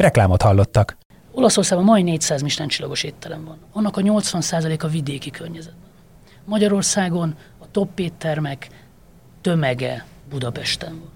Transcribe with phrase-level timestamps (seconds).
[0.00, 0.96] Reklámot hallottak.
[1.32, 3.58] Olaszországban majd 400 Michelin csillagos étterem van.
[3.72, 5.88] Annak a 80% a vidéki környezetben.
[6.44, 8.68] Magyarországon a top éttermek
[9.40, 11.10] tömege Budapesten van.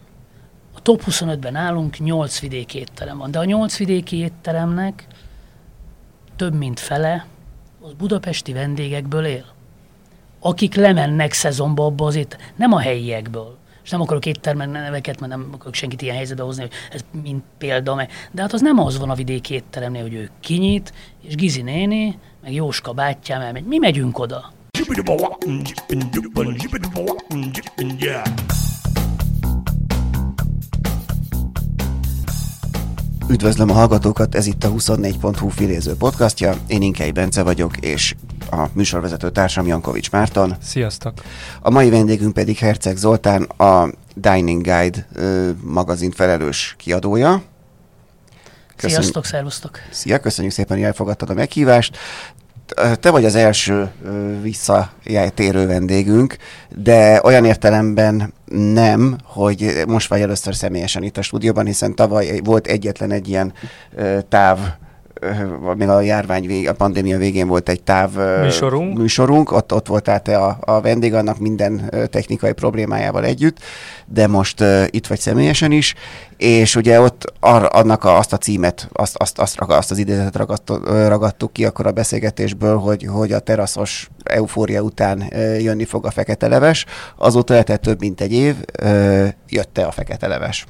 [0.74, 3.30] A top 25-ben állunk, 8 vidéki étterem van.
[3.30, 5.06] De a 8 vidéki étteremnek
[6.36, 7.26] több mint fele
[7.80, 9.44] az budapesti vendégekből él.
[10.40, 15.32] Akik lemennek szezonba abba az itt, nem a helyiekből, és nem akarok éttermen neveket, mert
[15.32, 18.10] nem akarok senkit ilyen helyzetbe hozni, hogy ez mint példa, meg.
[18.32, 20.92] de hát az nem az van a vidéki étteremnél, hogy ő kinyit,
[21.22, 23.64] és Gizi néni, meg Jóska bátyám elmegy.
[23.64, 24.52] Mi megyünk oda.
[33.28, 36.54] Üdvözlöm a hallgatókat, ez itt a 24.hu filéző podcastja.
[36.66, 38.14] Én Inkei Bence vagyok, és
[38.50, 40.56] a műsorvezető társam Jankovics Márton.
[40.62, 41.12] Sziasztok!
[41.60, 47.42] A mai vendégünk pedig Herceg Zoltán, a Dining Guide ö, magazin felelős kiadója.
[48.76, 49.02] Köszönjük.
[49.02, 49.78] Sziasztok, szervusztok!
[49.90, 51.98] Szia, köszönjük szépen, hogy elfogadtad a meghívást.
[53.00, 53.90] Te vagy az első
[54.42, 56.36] visszatérő vendégünk,
[56.76, 58.32] de olyan értelemben
[58.74, 63.52] nem, hogy most vagy először személyesen itt a stúdióban, hiszen tavaly volt egyetlen egy ilyen
[64.28, 64.58] táv
[65.76, 70.22] még a járvány vég, a pandémia végén volt egy táv műsorunk, műsorunk ott, ott voltál
[70.22, 73.58] te a, a vendég annak minden technikai problémájával együtt,
[74.06, 75.94] de most uh, itt vagy személyesen is,
[76.36, 80.36] és ugye ott ar, annak a, azt a címet, azt, azt, azt, azt az idézetet
[80.36, 86.06] ragadtuk, ragadtuk ki akkor a beszélgetésből, hogy, hogy a teraszos eufória után uh, jönni fog
[86.06, 86.84] a fekete leves.
[87.16, 90.66] Azóta eltelt több mint egy év, uh, jött-e a fekete leves?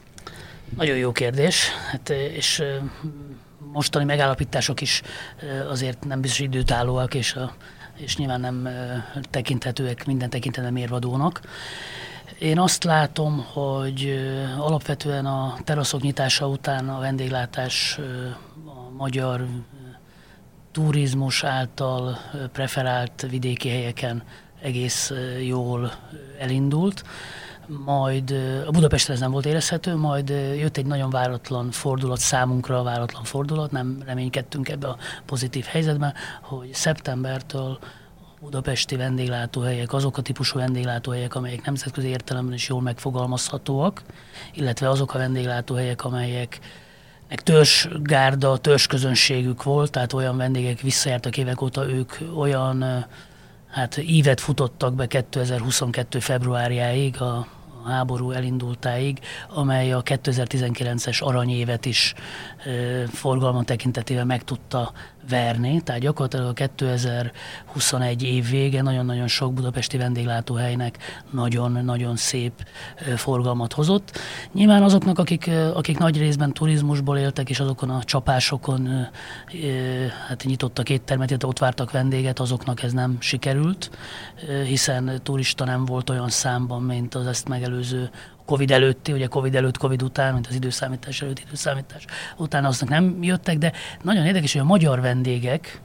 [0.77, 2.62] Nagyon jó kérdés, hát, és
[3.75, 5.03] mostani megállapítások is
[5.69, 7.55] azért nem biztos időtállóak, és, a,
[7.97, 8.69] és nyilván nem
[9.31, 11.41] tekinthetőek minden tekintetben mérvadónak.
[12.39, 14.21] Én azt látom, hogy
[14.59, 17.99] alapvetően a teraszok nyitása után a vendéglátás
[18.67, 19.47] a magyar
[20.73, 22.19] turizmus által
[22.53, 24.23] preferált vidéki helyeken
[24.62, 25.12] egész
[25.47, 25.93] jól
[26.39, 27.05] elindult
[27.69, 28.31] majd
[28.67, 33.71] a Budapestre ez nem volt érezhető, majd jött egy nagyon váratlan fordulat számunkra, váratlan fordulat,
[33.71, 37.79] nem reménykedtünk ebbe a pozitív helyzetben, hogy szeptembertől
[38.41, 44.03] budapesti vendéglátóhelyek, azok a típusú vendéglátóhelyek, amelyek nemzetközi értelemben is jól megfogalmazhatóak,
[44.53, 46.59] illetve azok a vendéglátóhelyek, amelyek
[47.29, 53.07] meg törzsgárda, törzsközönségük volt, tehát olyan vendégek visszajártak évek óta, ők olyan
[53.75, 56.21] hát ívet futottak be 2022.
[56.21, 57.47] februárjáig, a,
[57.85, 59.19] háború elindultáig,
[59.49, 62.15] amely a 2019-es aranyévet is
[63.12, 64.93] forgalma tekintetében meg tudta
[65.29, 65.81] verni.
[65.81, 70.99] Tehát gyakorlatilag a 2021 év vége nagyon-nagyon sok budapesti vendéglátóhelynek
[71.31, 72.53] nagyon-nagyon szép
[73.17, 74.19] forgalmat hozott.
[74.53, 79.09] Nyilván azoknak, akik, akik nagy részben turizmusból éltek, és azokon a csapásokon
[80.29, 83.91] hát nyitottak éttermet, illetve ott vártak vendéget, azoknak ez nem sikerült,
[84.65, 88.11] hiszen turista nem volt olyan számban, mint az ezt megelőző
[88.47, 92.05] Covid előtti, ugye Covid előtt, Covid után, mint az időszámítás előtt, időszámítás
[92.37, 93.72] után aznak nem jöttek, de
[94.03, 95.81] nagyon érdekes, hogy a magyar vendégek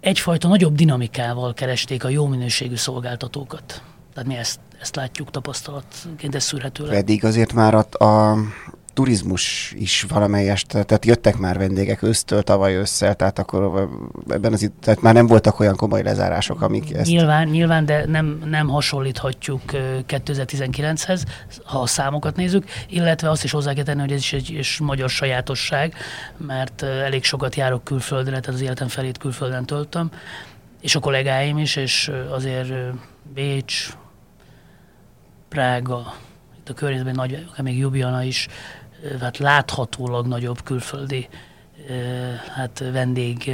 [0.00, 3.82] egyfajta nagyobb dinamikával keresték a jó minőségű szolgáltatókat.
[4.14, 6.90] Tehát mi ezt, ezt látjuk tapasztalatként, ez szűrhető le.
[6.90, 8.36] Pedig azért már a, a
[8.94, 13.88] turizmus is valamelyest, tehát jöttek már vendégek ősztől, tavaly össze, tehát akkor
[14.28, 17.10] ebben az tehát már nem voltak olyan komoly lezárások, amik ezt...
[17.10, 19.62] Nyilván, nyilván de nem, nem hasonlíthatjuk
[20.08, 21.22] 2019-hez,
[21.64, 24.78] ha a számokat nézzük, illetve azt is hozzá kell tenni, hogy ez is egy és
[24.78, 25.94] magyar sajátosság,
[26.36, 30.10] mert elég sokat járok külföldre, tehát az életem felét külföldön töltöm,
[30.80, 32.72] és a kollégáim is, és azért
[33.34, 33.88] Bécs,
[35.48, 36.14] Prága,
[36.58, 38.48] itt a környezetben nagy, még Ljubljana is
[39.20, 41.28] hát láthatólag nagyobb külföldi
[42.54, 43.50] hát vendég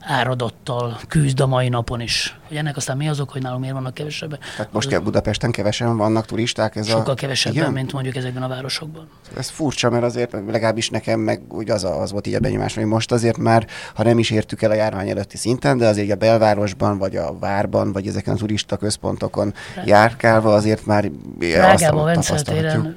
[0.00, 2.38] áradattal küzd a mai napon is.
[2.48, 4.38] Hogy ennek aztán mi azok, hogy nálunk miért vannak kevesebben?
[4.56, 6.76] Tehát most kell Budapesten kevesen vannak turisták?
[6.76, 7.14] Ez sokkal a...
[7.14, 7.72] kevesebben, Igen?
[7.72, 9.08] mint mondjuk ezekben a városokban.
[9.36, 12.84] Ez furcsa, mert azért legalábbis nekem meg úgy az, az volt így a benyomás, hogy
[12.84, 16.14] most azért már, ha nem is értük el a járvány előtti szinten, de azért a
[16.14, 19.54] belvárosban, vagy a várban, vagy ezeken a turista központokon
[19.84, 21.10] járkálva azért már
[21.40, 22.96] Rágában, Venceltéren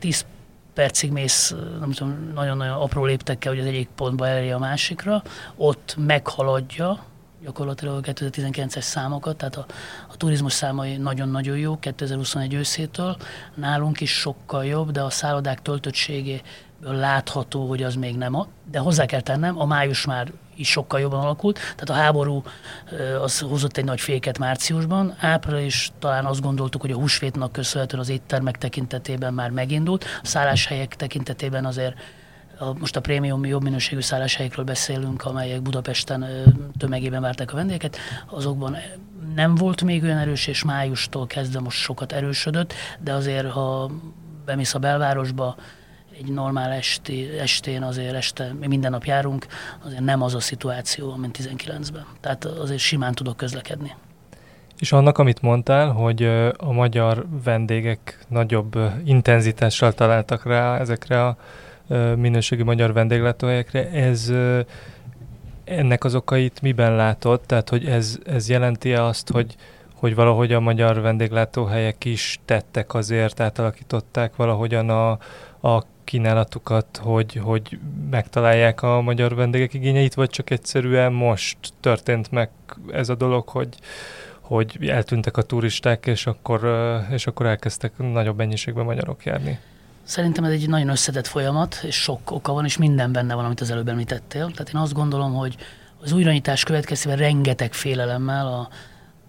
[0.00, 0.24] 10
[0.74, 5.22] percig mész, nem tudom, nagyon-nagyon apró léptekkel, hogy az egyik pontba elérje a másikra,
[5.56, 7.04] ott meghaladja
[7.42, 9.66] gyakorlatilag a 2019-es számokat, tehát a,
[10.08, 13.16] a turizmus számai nagyon-nagyon jó 2021 őszétől,
[13.54, 16.42] nálunk is sokkal jobb, de a szállodák töltöttségéből
[16.94, 21.00] látható, hogy az még nem, a, de hozzá kell tennem, a május már is sokkal
[21.00, 22.42] jobban alakult, tehát a háború
[23.22, 28.08] az hozott egy nagy féket márciusban, április talán azt gondoltuk, hogy a húsvétnak köszönhetően az
[28.08, 31.94] éttermek tekintetében már megindult, a szálláshelyek tekintetében azért
[32.58, 36.26] a, most a prémium jobb minőségű szálláshelyekről beszélünk, amelyek Budapesten
[36.78, 37.96] tömegében várták a vendégeket,
[38.26, 38.76] azokban
[39.34, 43.90] nem volt még olyan erős, és májustól kezdve most sokat erősödött, de azért, ha
[44.44, 45.56] bemész a belvárosba,
[46.18, 49.46] egy normál esti, estén azért este, mi minden nap járunk,
[49.84, 52.06] azért nem az a szituáció, mint 19-ben.
[52.20, 53.94] Tehát azért simán tudok közlekedni.
[54.78, 56.22] És annak, amit mondtál, hogy
[56.56, 61.36] a magyar vendégek nagyobb intenzitással találtak rá ezekre a
[62.16, 64.32] minőségi magyar vendéglátóhelyekre, ez
[65.64, 67.40] ennek az okait miben látod?
[67.40, 69.56] Tehát, hogy ez, ez jelenti-e azt, hogy,
[69.94, 75.10] hogy valahogy a magyar vendéglátóhelyek is tettek azért, átalakították valahogyan a,
[75.68, 75.82] a
[76.12, 77.78] kínálatukat, hogy, hogy
[78.10, 82.50] megtalálják a magyar vendégek igényeit, vagy csak egyszerűen most történt meg
[82.90, 83.68] ez a dolog, hogy,
[84.40, 86.60] hogy eltűntek a turisták, és akkor,
[87.10, 89.58] és akkor elkezdtek nagyobb mennyiségben magyarok járni?
[90.02, 93.60] Szerintem ez egy nagyon összetett folyamat, és sok oka van, és minden benne van, amit
[93.60, 94.50] az előbb említettél.
[94.50, 95.56] Tehát én azt gondolom, hogy
[96.02, 98.68] az újranyitás következtében rengeteg félelemmel a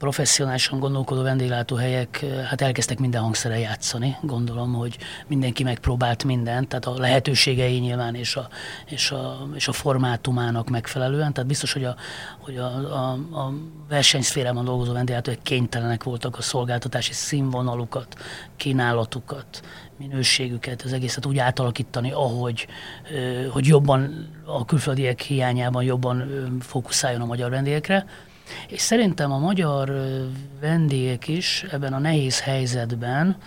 [0.04, 4.16] professzionálisan gondolkodó vendéglátóhelyek hát elkezdtek minden hangszere játszani.
[4.22, 4.98] Gondolom, hogy
[5.28, 8.48] mindenki megpróbált mindent, tehát a lehetőségei nyilván és a,
[8.86, 11.34] és a, és a formátumának megfelelően.
[11.34, 11.96] Tehát biztos, hogy a,
[12.40, 13.54] hogy a, a, a
[13.90, 18.16] versenyszférában dolgozó vendéglátóhelyek kénytelenek voltak a szolgáltatási színvonalukat,
[18.56, 19.62] kínálatukat,
[19.98, 22.68] minőségüket, az egészet úgy átalakítani, ahogy
[23.52, 26.28] hogy jobban a külföldiek hiányában jobban
[26.60, 28.06] fókuszáljon a magyar vendégekre.
[28.68, 29.92] És szerintem a magyar
[30.62, 33.38] vendégek is ebben a nehéz helyzetben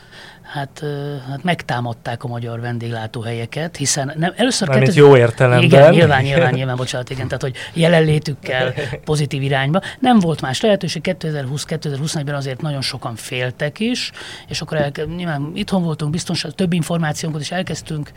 [0.43, 0.85] hát,
[1.29, 4.69] hát megtámadták a magyar vendéglátóhelyeket, hiszen nem, először...
[4.69, 4.93] Kettő...
[4.95, 5.63] jó értelemben.
[5.63, 9.81] Igen, nyilván, nyilván, nyilván, bocsánat, igen, tehát hogy jelenlétükkel pozitív irányba.
[9.99, 14.11] Nem volt más lehetőség, 2020-2021-ben azért nagyon sokan féltek is,
[14.49, 18.11] és akkor el, nyilván itthon voltunk, biztonság, több információnkat is elkezdtünk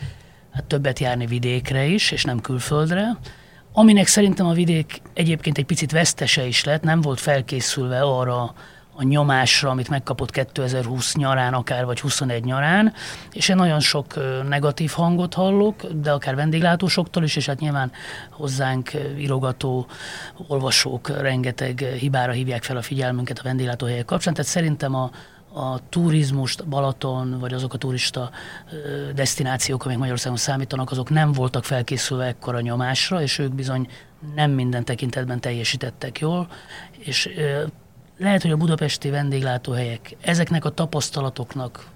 [0.51, 3.17] hát többet járni vidékre is, és nem külföldre
[3.79, 8.53] aminek szerintem a vidék egyébként egy picit vesztese is lett, nem volt felkészülve arra
[8.95, 12.93] a nyomásra, amit megkapott 2020 nyarán, akár vagy 21 nyarán,
[13.31, 14.13] és én nagyon sok
[14.47, 17.91] negatív hangot hallok, de akár vendéglátósoktól is, és hát nyilván
[18.29, 19.87] hozzánk írogató
[20.47, 25.09] olvasók rengeteg hibára hívják fel a figyelmünket a vendéglátóhelyek kapcsán, tehát szerintem a,
[25.53, 28.29] a turizmust, Balaton, vagy azok a turista
[29.15, 33.87] destinációk, amik Magyarországon számítanak, azok nem voltak felkészülve ekkora nyomásra, és ők bizony
[34.35, 36.47] nem minden tekintetben teljesítettek jól,
[36.97, 37.29] és
[38.17, 41.87] lehet, hogy a budapesti vendéglátóhelyek ezeknek a tapasztalatoknak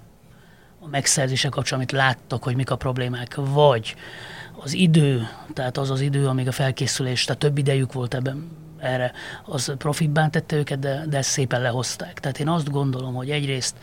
[0.79, 3.95] a megszerzése kapcsán, amit láttak, hogy mik a problémák, vagy
[4.57, 9.11] az idő, tehát az az idő, amíg a felkészülés, tehát több idejük volt ebben erre,
[9.45, 12.19] az profitban tette őket, de, de ezt szépen lehozták.
[12.19, 13.75] Tehát én azt gondolom, hogy egyrészt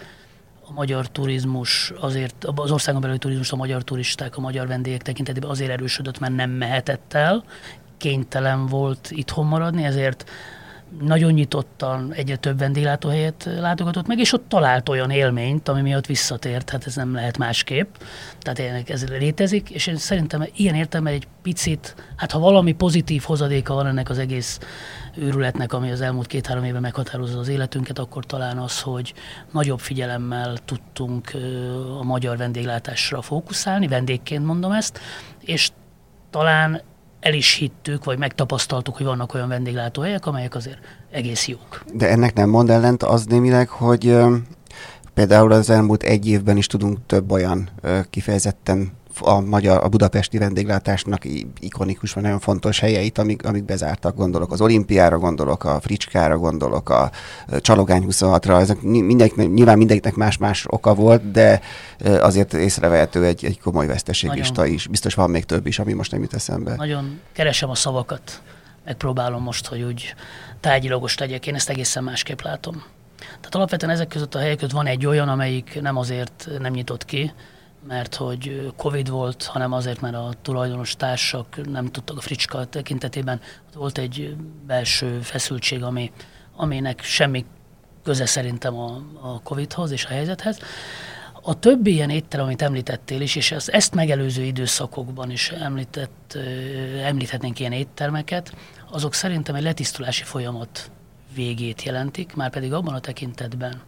[0.66, 5.50] a magyar turizmus azért, az országon belüli turizmus, a magyar turisták, a magyar vendégek tekintetében
[5.50, 7.44] azért erősödött, mert nem mehetett el,
[7.96, 10.30] kénytelen volt itthon maradni, ezért
[11.00, 16.70] nagyon nyitottan egyre több vendéglátóhelyet látogatott meg, és ott talált olyan élményt, ami miatt visszatért,
[16.70, 17.94] hát ez nem lehet másképp.
[18.38, 23.74] Tehát ez létezik, és én szerintem ilyen értelme egy picit, hát ha valami pozitív hozadéka
[23.74, 24.58] van ennek az egész
[25.16, 29.14] őrületnek, ami az elmúlt két-három évben meghatározza az életünket, akkor talán az, hogy
[29.52, 31.30] nagyobb figyelemmel tudtunk
[32.00, 35.00] a magyar vendéglátásra fókuszálni, vendégként mondom ezt,
[35.40, 35.70] és
[36.30, 36.82] talán
[37.20, 40.78] el is hittük, vagy megtapasztaltuk, hogy vannak olyan vendéglátóhelyek, amelyek azért
[41.10, 41.84] egész jók.
[41.94, 44.16] De ennek nem mond ellent az némileg, hogy
[45.14, 47.68] például az elmúlt egy évben is tudunk több olyan
[48.10, 51.24] kifejezetten a magyar, a budapesti vendéglátásnak
[51.60, 56.90] ikonikus, vagy nagyon fontos helyeit, amik, amik bezártak, gondolok az olimpiára, gondolok a fricskára, gondolok
[56.90, 57.10] a
[57.60, 61.60] csalogány 26-ra, ezek mindenki, nyilván mindenkinek más-más oka volt, de
[62.20, 64.86] azért észrevehető egy, egy komoly veszteséglista is.
[64.86, 66.74] Biztos van még több is, ami most nem jut eszembe.
[66.76, 68.42] Nagyon keresem a szavakat,
[68.84, 70.14] megpróbálom most, hogy úgy
[70.60, 72.82] tárgyilagos legyek, én ezt egészen másképp látom.
[73.18, 77.04] Tehát alapvetően ezek között a helyek között van egy olyan, amelyik nem azért nem nyitott
[77.04, 77.32] ki,
[77.88, 83.40] mert hogy Covid volt, hanem azért, mert a tulajdonos társak nem tudtak a fricska tekintetében.
[83.74, 86.12] Volt egy belső feszültség, ami,
[86.56, 87.44] aminek semmi
[88.02, 90.58] köze szerintem a, a Covid-hoz és a helyzethez.
[91.42, 96.38] A többi ilyen étterem, amit említettél is, és az ezt megelőző időszakokban is említett,
[97.02, 98.54] említhetnénk ilyen éttermeket,
[98.90, 100.90] azok szerintem egy letisztulási folyamat
[101.34, 103.80] végét jelentik, már pedig abban a tekintetben,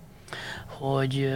[0.66, 1.34] hogy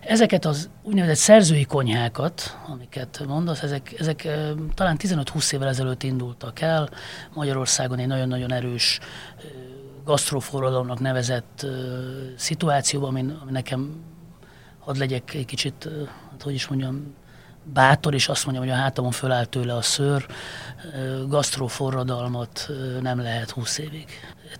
[0.00, 4.28] ezeket az úgynevezett szerzői konyhákat, amiket mondasz, ezek, ezek
[4.74, 6.88] talán 15-20 évvel ezelőtt indultak el.
[7.34, 8.98] Magyarországon egy nagyon-nagyon erős
[10.04, 11.66] gasztroforradalomnak nevezett
[12.36, 14.02] szituációban, ami, ami nekem
[14.78, 15.88] hadd legyek egy kicsit,
[16.30, 17.14] hát hogy is mondjam,
[17.72, 20.26] bátor, és azt mondjam, hogy a hátamon fölállt tőle a szőr,
[21.28, 22.68] gasztroforradalmat
[23.00, 24.04] nem lehet 20 évig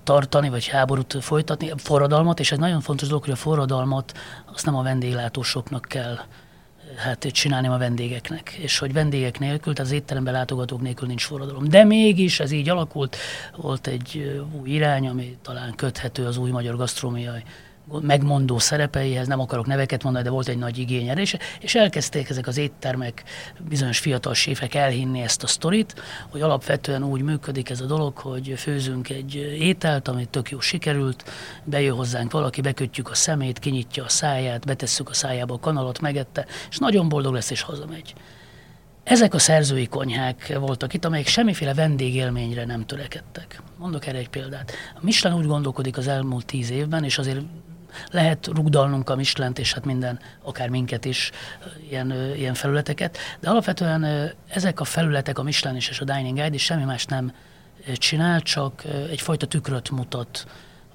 [0.05, 4.13] tartani, vagy háborút folytatni, forradalmat, és egy nagyon fontos dolog, hogy a forradalmat
[4.53, 6.19] azt nem a vendéglátósoknak kell
[6.97, 11.69] hát csinálni a vendégeknek, és hogy vendégek nélkül, tehát az étteremben látogatók nélkül nincs forradalom.
[11.69, 13.17] De mégis ez így alakult,
[13.57, 17.43] volt egy új irány, ami talán köthető az új magyar gasztrómiai
[18.01, 22.29] megmondó szerepeihez, nem akarok neveket mondani, de volt egy nagy igény erre, és, és elkezdték
[22.29, 23.25] ezek az éttermek,
[23.69, 25.95] bizonyos fiatal séfek elhinni ezt a sztorit,
[26.29, 31.25] hogy alapvetően úgy működik ez a dolog, hogy főzünk egy ételt, ami tök jó sikerült,
[31.65, 36.47] bejön hozzánk valaki, bekötjük a szemét, kinyitja a száját, betesszük a szájába a kanalat, megette,
[36.71, 38.15] és nagyon boldog lesz, és hazamegy.
[39.07, 43.63] Ezek a szerzői konyhák voltak itt, amelyek semmiféle vendégélményre nem törekedtek.
[43.79, 44.73] Mondok erre egy példát.
[44.95, 47.41] A Michelin úgy gondolkodik az elmúlt tíz évben, és azért
[48.11, 51.31] lehet rugdalnunk a Mislent, és hát minden, akár minket is,
[51.91, 56.65] ilyen, ilyen felületeket, de alapvetően ezek a felületek, a Michelin és a Dining Guide is
[56.65, 57.33] semmi más nem
[57.95, 60.47] csinál, csak egyfajta tükröt mutat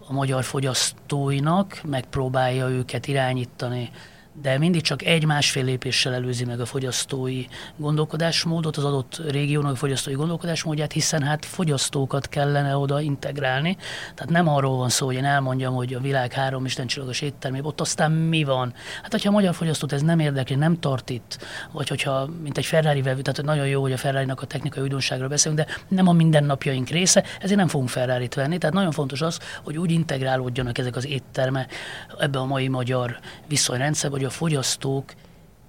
[0.07, 3.89] a magyar fogyasztóinak, megpróbálja őket irányítani
[4.33, 7.45] de mindig csak egy-másfél lépéssel előzi meg a fogyasztói
[7.77, 13.77] gondolkodásmódot, az adott régiónak a fogyasztói gondolkodásmódját, hiszen hát fogyasztókat kellene oda integrálni.
[14.15, 17.81] Tehát nem arról van szó, hogy én elmondjam, hogy a világ három istencsillagos éttermében ott
[17.81, 18.73] aztán mi van.
[19.01, 21.37] Hát, hogyha a magyar fogyasztót ez nem érdekli, nem tart itt,
[21.71, 25.27] vagy hogyha, mint egy Ferrari vevő, tehát nagyon jó, hogy a Ferrari-nak a technikai újdonságról
[25.27, 28.57] beszélünk, de nem a mindennapjaink része, ezért nem fogunk ferrari venni.
[28.57, 31.73] Tehát nagyon fontos az, hogy úgy integrálódjanak ezek az éttermek
[32.19, 35.13] ebbe a mai magyar viszonyrendszerbe, hogy a fogyasztók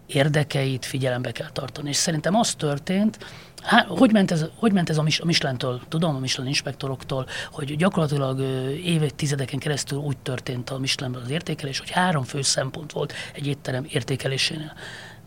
[0.06, 1.88] érdekeit figyelembe kell tartani.
[1.88, 3.18] És szerintem az történt,
[3.62, 7.76] Há, hogy, ment ez, hogy ment ez a, a Michelin-től, tudom, a Michelin inspektoroktól, hogy
[7.76, 8.40] gyakorlatilag
[8.84, 13.86] évtizedeken keresztül úgy történt a Michelinben az értékelés, hogy három fő szempont volt egy étterem
[13.88, 14.72] értékelésénél.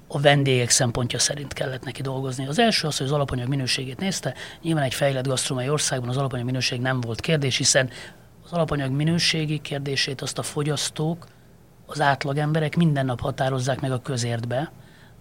[0.07, 2.47] A vendégek szempontja szerint kellett neki dolgozni.
[2.47, 4.33] Az első az, hogy az alapanyag minőségét nézte.
[4.61, 7.89] Nyilván egy fejlett gasztrómai országban az alapanyag minőség nem volt kérdés, hiszen
[8.43, 11.27] az alapanyag minőségi kérdését azt a fogyasztók
[11.85, 14.71] az átlag emberek minden nap határozzák meg a közértbe,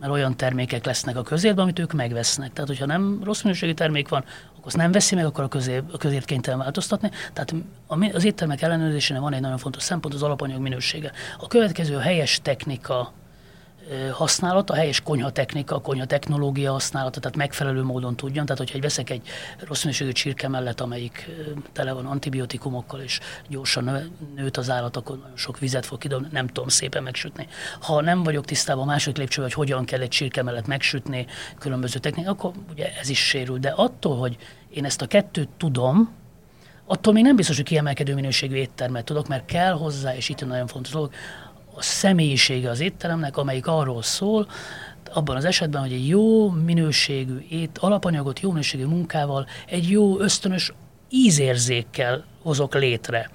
[0.00, 2.52] mert olyan termékek lesznek a közértbe, amit ők megvesznek.
[2.52, 5.82] Tehát, hogyha nem rossz minőségi termék van, akkor azt nem veszi meg, akkor a, közér,
[5.92, 7.10] a közért kénytelen változtatni.
[7.32, 7.54] Tehát
[8.12, 11.12] az éttermek ellenőrzésének van egy nagyon fontos szempont, az alapanyag minősége.
[11.38, 13.12] A következő a helyes technika
[14.12, 18.44] használata, a helyes konyha technika, konyha technológia használata, tehát megfelelő módon tudjon.
[18.44, 21.30] Tehát, hogyha veszek egy rossz minőségű csirke mellett, amelyik
[21.72, 26.46] tele van antibiotikumokkal, és gyorsan nőtt az állat, akkor nagyon sok vizet fog kidobni, nem
[26.46, 27.48] tudom szépen megsütni.
[27.80, 31.26] Ha nem vagyok tisztában a második lépcsővel, hogy hogyan kell egy csirke mellett megsütni
[31.58, 33.58] különböző technikák, akkor ugye ez is sérül.
[33.58, 34.36] De attól, hogy
[34.70, 36.12] én ezt a kettőt tudom,
[36.86, 40.66] attól még nem biztos, hogy kiemelkedő minőségű éttermet tudok, mert kell hozzá, és itt nagyon
[40.66, 41.12] fontos dolog,
[41.76, 44.48] a személyisége az étteremnek, amelyik arról szól,
[45.12, 50.72] abban az esetben, hogy egy jó minőségű ét, alapanyagot jó minőségű munkával, egy jó ösztönös
[51.10, 53.30] ízérzékkel hozok létre.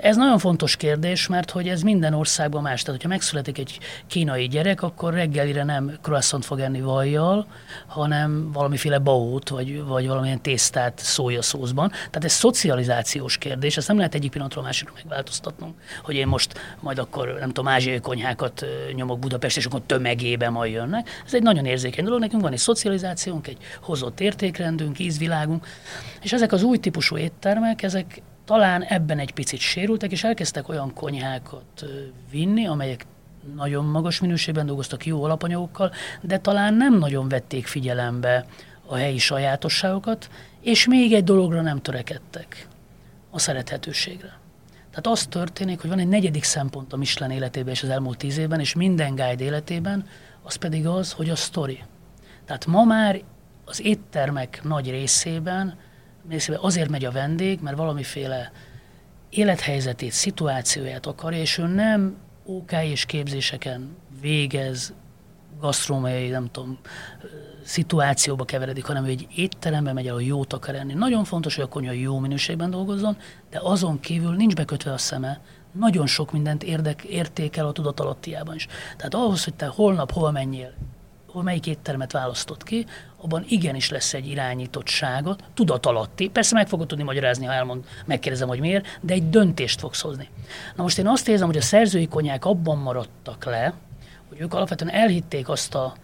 [0.00, 2.80] Ez nagyon fontos kérdés, mert hogy ez minden országban más.
[2.82, 7.46] Tehát, hogyha megszületik egy kínai gyerek, akkor reggelire nem croissant fog enni vajjal,
[7.86, 11.88] hanem valamiféle baót, vagy, vagy valamilyen tésztát szójaszózban.
[11.88, 16.98] Tehát ez szocializációs kérdés, ezt nem lehet egyik pillanatról másikra megváltoztatnunk, hogy én most majd
[16.98, 21.08] akkor, nem tudom, ázsiai konyhákat nyomok Budapest, és akkor tömegében majd jönnek.
[21.26, 25.66] Ez egy nagyon érzékeny dolog, nekünk van egy szocializációnk, egy hozott értékrendünk, ízvilágunk,
[26.22, 30.94] és ezek az új típusú éttermek, ezek talán ebben egy picit sérültek, és elkezdtek olyan
[30.94, 31.84] konyhákat
[32.30, 33.06] vinni, amelyek
[33.54, 38.46] nagyon magas minőségben dolgoztak jó alapanyagokkal, de talán nem nagyon vették figyelembe
[38.86, 40.30] a helyi sajátosságokat,
[40.60, 42.66] és még egy dologra nem törekedtek,
[43.30, 44.38] a szerethetőségre.
[44.90, 48.38] Tehát az történik, hogy van egy negyedik szempont a Michelin életében és az elmúlt tíz
[48.38, 50.06] évben, és minden guide életében,
[50.42, 51.82] az pedig az, hogy a story.
[52.44, 53.20] Tehát ma már
[53.64, 55.78] az éttermek nagy részében
[56.60, 58.52] azért megy a vendég, mert valamiféle
[59.30, 64.94] élethelyzetét, szituációját akarja, és ő nem OK és képzéseken végez,
[65.60, 66.78] gasztrómiai, nem tudom,
[67.64, 70.94] szituációba keveredik, hanem ő egy étterembe megy el, a jót akar enni.
[70.94, 73.16] Nagyon fontos, hogy a konyha jó minőségben dolgozzon,
[73.50, 75.40] de azon kívül nincs bekötve a szeme,
[75.72, 78.66] nagyon sok mindent érdek, értékel a tudatalattiában is.
[78.96, 80.72] Tehát ahhoz, hogy te holnap hova menjél,
[81.32, 86.28] melyik éttermet választott ki, abban igenis lesz egy irányítottságot, tudatalatti.
[86.28, 90.28] Persze meg fogod tudni magyarázni, ha elmond, megkérdezem, hogy miért, de egy döntést fogsz hozni.
[90.76, 93.74] Na most én azt érzem, hogy a szerzői konyák abban maradtak le,
[94.28, 95.94] hogy ők alapvetően elhitték azt a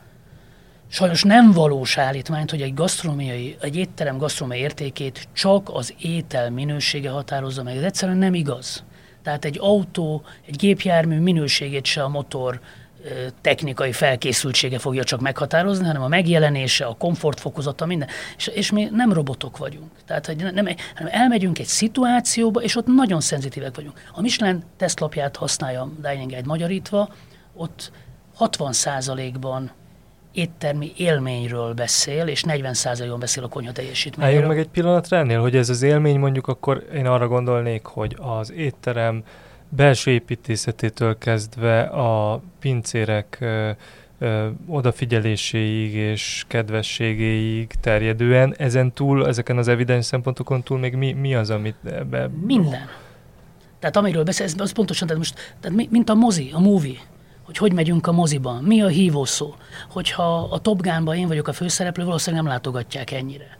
[0.88, 7.11] sajnos nem valós állítmányt, hogy egy gasztronómiai, egy étterem gasztronómiai értékét csak az étel minősége
[7.11, 7.76] határozza meg.
[7.76, 8.85] Ez egyszerűen nem igaz.
[9.23, 12.61] Tehát egy autó, egy gépjármű minőségét se a motor
[13.40, 18.08] technikai felkészültsége fogja csak meghatározni, hanem a megjelenése, a komfortfokozata, minden.
[18.36, 19.90] És, és mi nem robotok vagyunk.
[20.06, 24.00] Tehát hogy nem, hanem elmegyünk egy szituációba, és ott nagyon szenzitívek vagyunk.
[24.12, 27.08] A Michelin tesztlapját használja a Dining Guide magyarítva,
[27.54, 27.92] ott
[28.38, 29.70] 60% ban
[30.32, 34.34] éttermi élményről beszél, és 40%-on beszél a konyha teljesítményről.
[34.34, 38.16] Álljunk meg egy pillanatra ennél, hogy ez az élmény mondjuk akkor én arra gondolnék, hogy
[38.20, 39.25] az étterem
[39.68, 43.70] belső építészetétől kezdve a pincérek ö,
[44.18, 51.35] ö, odafigyeléséig és kedvességéig terjedően, ezen túl, ezeken az evidens szempontokon túl még mi, mi
[51.35, 52.28] az, amit ebbe...
[52.28, 52.88] Minden.
[53.78, 56.99] Tehát amiről beszélsz, az pontosan, tehát most, tehát mint a mozi, a movie
[57.46, 59.54] hogy hogy megyünk a moziban, mi a hívószó.
[59.88, 63.58] Hogyha a Top én vagyok a főszereplő, valószínűleg nem látogatják ennyire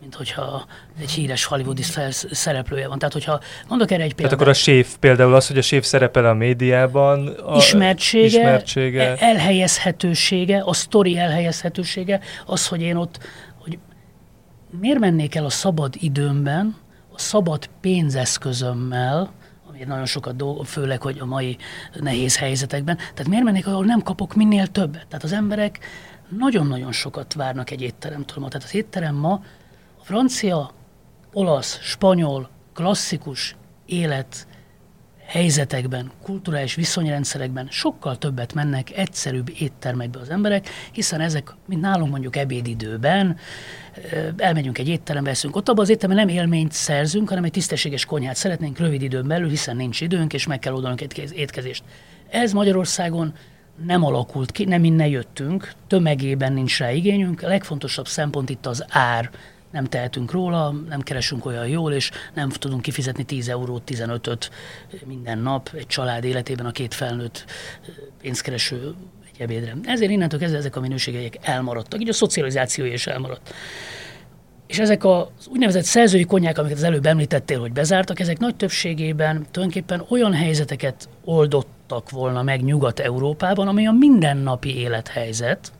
[0.00, 0.66] mint hogyha
[1.00, 1.82] egy híres hollywoodi
[2.30, 2.98] szereplője van.
[2.98, 4.30] Tehát, hogyha mondok erre egy példát.
[4.30, 7.28] Tehát akkor a séf például az, hogy a séf szerepel a médiában.
[7.28, 13.18] A ismertsége, ismertsége, elhelyezhetősége, a sztori elhelyezhetősége, az, hogy én ott,
[13.58, 13.78] hogy
[14.80, 16.76] miért mennék el a szabad időmben,
[17.12, 19.32] a szabad pénzeszközömmel,
[19.68, 21.56] amiért nagyon sokat dolgok, főleg, hogy a mai
[22.00, 22.96] nehéz helyzetekben.
[22.96, 25.06] Tehát miért mennék, ahol nem kapok minél többet?
[25.06, 25.78] Tehát az emberek
[26.38, 28.48] nagyon-nagyon sokat várnak egy étteremtől ma.
[28.48, 29.42] Tehát az étterem ma
[30.06, 30.70] francia,
[31.32, 34.46] olasz, spanyol, klasszikus élet
[35.24, 42.36] helyzetekben, kulturális viszonyrendszerekben sokkal többet mennek egyszerűbb éttermekbe az emberek, hiszen ezek, mint nálunk mondjuk
[42.36, 43.36] ebédidőben,
[44.36, 45.56] elmegyünk egy étterembe, veszünk.
[45.56, 49.48] Ott abban az étteremben nem élményt szerzünk, hanem egy tisztességes konyhát szeretnénk rövid időn belül,
[49.48, 51.84] hiszen nincs időnk, és meg kell oldanunk egy étkezést.
[52.28, 53.34] Ez Magyarországon
[53.84, 57.42] nem alakult ki, nem innen jöttünk, tömegében nincs rá igényünk.
[57.42, 59.30] A legfontosabb szempont itt az ár,
[59.72, 64.50] nem tehetünk róla, nem keresünk olyan jól, és nem tudunk kifizetni 10 eurót, 15-öt
[65.04, 67.44] minden nap egy család életében a két felnőtt
[68.20, 68.94] pénzkereső
[69.32, 69.74] egy ebédre.
[69.84, 73.54] Ezért innentől kezdve ezek a minőségek elmaradtak, így a szocializációja is elmaradt.
[74.66, 79.46] És ezek az úgynevezett szerzői konyák, amiket az előbb említettél, hogy bezártak, ezek nagy többségében
[79.50, 85.72] tulajdonképpen olyan helyzeteket oldottak volna meg Nyugat-Európában, ami a mindennapi élethelyzet,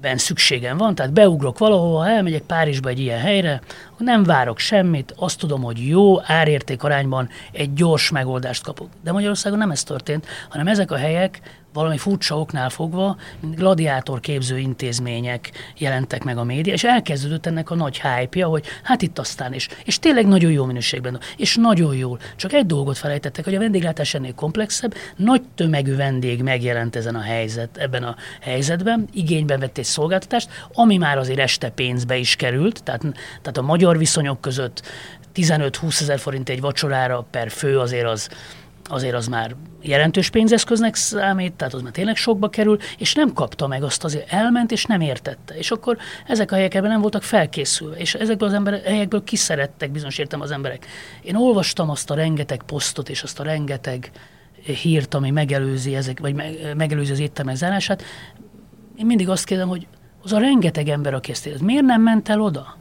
[0.00, 3.60] ben szükségem van, tehát beugrok valahova, elmegyek Párizsba egy ilyen helyre,
[3.98, 8.88] nem várok semmit, azt tudom, hogy jó árérték arányban egy gyors megoldást kapok.
[9.02, 11.40] De Magyarországon nem ez történt, hanem ezek a helyek
[11.76, 17.74] valami furcsa oknál fogva, gladiátor képző intézmények jelentek meg a média, és elkezdődött ennek a
[17.74, 19.68] nagy hype hogy hát itt aztán is.
[19.84, 22.18] És tényleg nagyon jó minőségben, és nagyon jól.
[22.36, 27.20] Csak egy dolgot felejtettek, hogy a vendéglátás ennél komplexebb, nagy tömegű vendég megjelent ezen a
[27.20, 32.82] helyzet, ebben a helyzetben, igénybe vett egy szolgáltatást, ami már azért este pénzbe is került,
[32.82, 33.00] tehát,
[33.42, 34.82] tehát a magyar viszonyok között
[35.34, 38.28] 15-20 ezer forint egy vacsorára per fő azért az,
[38.88, 43.66] azért az már jelentős pénzeszköznek számít, tehát az már tényleg sokba kerül, és nem kapta
[43.66, 45.56] meg azt azért, elment és nem értette.
[45.56, 45.96] És akkor
[46.26, 50.40] ezek a helyek ebben nem voltak felkészülve, és ezekből az emberek, helyekből kiszerettek bizonyos értem
[50.40, 50.86] az emberek.
[51.22, 54.10] Én olvastam azt a rengeteg posztot és azt a rengeteg
[54.82, 56.34] hírt, ami megelőzi, ezek, vagy
[56.76, 58.02] megelőzi az éttermek zárását.
[58.96, 59.86] Én mindig azt kérdem, hogy
[60.22, 62.76] az a rengeteg ember, aki ezt érez, miért nem ment el oda?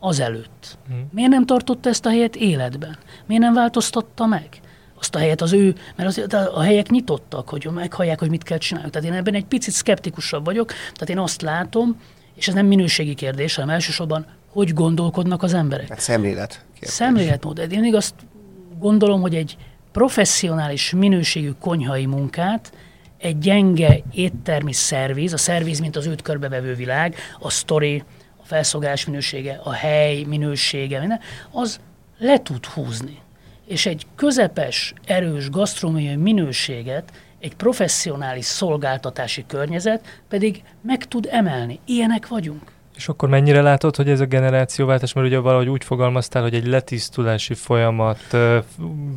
[0.00, 0.78] azelőtt.
[0.88, 1.08] Hmm.
[1.12, 2.96] Miért nem tartotta ezt a helyet életben?
[3.26, 4.48] Miért nem változtatta meg?
[4.98, 8.58] Azt a helyet az ő, mert az, a helyek nyitottak, hogy meghallják, hogy mit kell
[8.58, 8.90] csinálni.
[8.90, 12.00] Tehát én ebben egy picit szkeptikusabb vagyok, tehát én azt látom,
[12.34, 15.88] és ez nem minőségi kérdés, hanem elsősorban, hogy gondolkodnak az emberek.
[15.88, 16.64] Hát szemlélet.
[16.72, 16.90] Kérdés.
[16.90, 17.66] Szemléletmód.
[17.70, 18.14] Én még azt
[18.78, 19.56] gondolom, hogy egy
[19.92, 22.72] professzionális minőségű konyhai munkát
[23.18, 28.04] egy gyenge éttermi szerviz, a szerviz, mint az őt körbevevő világ, a sztori,
[28.36, 31.80] a felszolgálás minősége, a hely minősége, minden, az
[32.18, 33.18] le tud húzni
[33.68, 41.78] és egy közepes, erős gasztronómiai minőséget egy professzionális szolgáltatási környezet pedig meg tud emelni.
[41.84, 42.62] Ilyenek vagyunk.
[42.96, 46.66] És akkor mennyire látod, hogy ez a generációváltás, mert ugye valahogy úgy fogalmaztál, hogy egy
[46.66, 48.36] letisztulási folyamat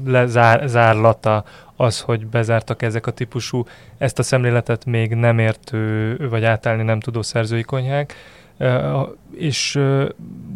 [0.05, 1.43] lezárlata
[1.75, 3.63] az, hogy bezártak ezek a típusú,
[3.97, 8.15] ezt a szemléletet még nem értő, vagy átállni nem tudó szerzői konyhák.
[9.35, 9.79] És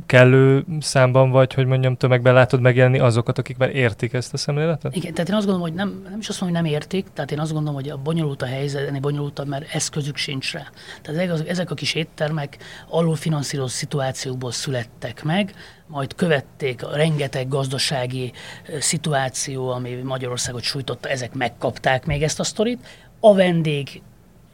[0.06, 4.96] kellő számban vagy, hogy mondjam, tömegben látod megjelenni azokat, akik már értik ezt a szemléletet?
[4.96, 7.32] Igen, tehát én azt gondolom, hogy nem, nem is azt mondom, hogy nem értik, tehát
[7.32, 10.70] én azt gondolom, hogy a bonyolult a helyzet, ennél bonyolultabb, mert eszközük sincs rá.
[11.02, 12.58] Tehát ezek, a kis éttermek
[12.90, 15.54] alul finanszírozott szituációkból születtek meg,
[15.88, 18.32] majd követték a rengeteg gazdasági
[18.80, 22.86] szituáció, ami Magyarországot sújtotta, ezek megkapták még ezt a sztorit.
[23.20, 24.02] A vendég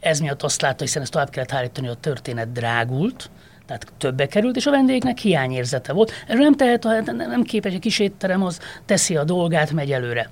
[0.02, 3.30] ez miatt azt látta, hiszen ezt tovább kellett hárítani, hogy a történet drágult,
[3.66, 6.12] tehát többe került, és a vendégnek hiányérzete volt.
[6.28, 10.30] Erről nem tehet, nem képes, egy kis étterem az teszi a dolgát, megy előre.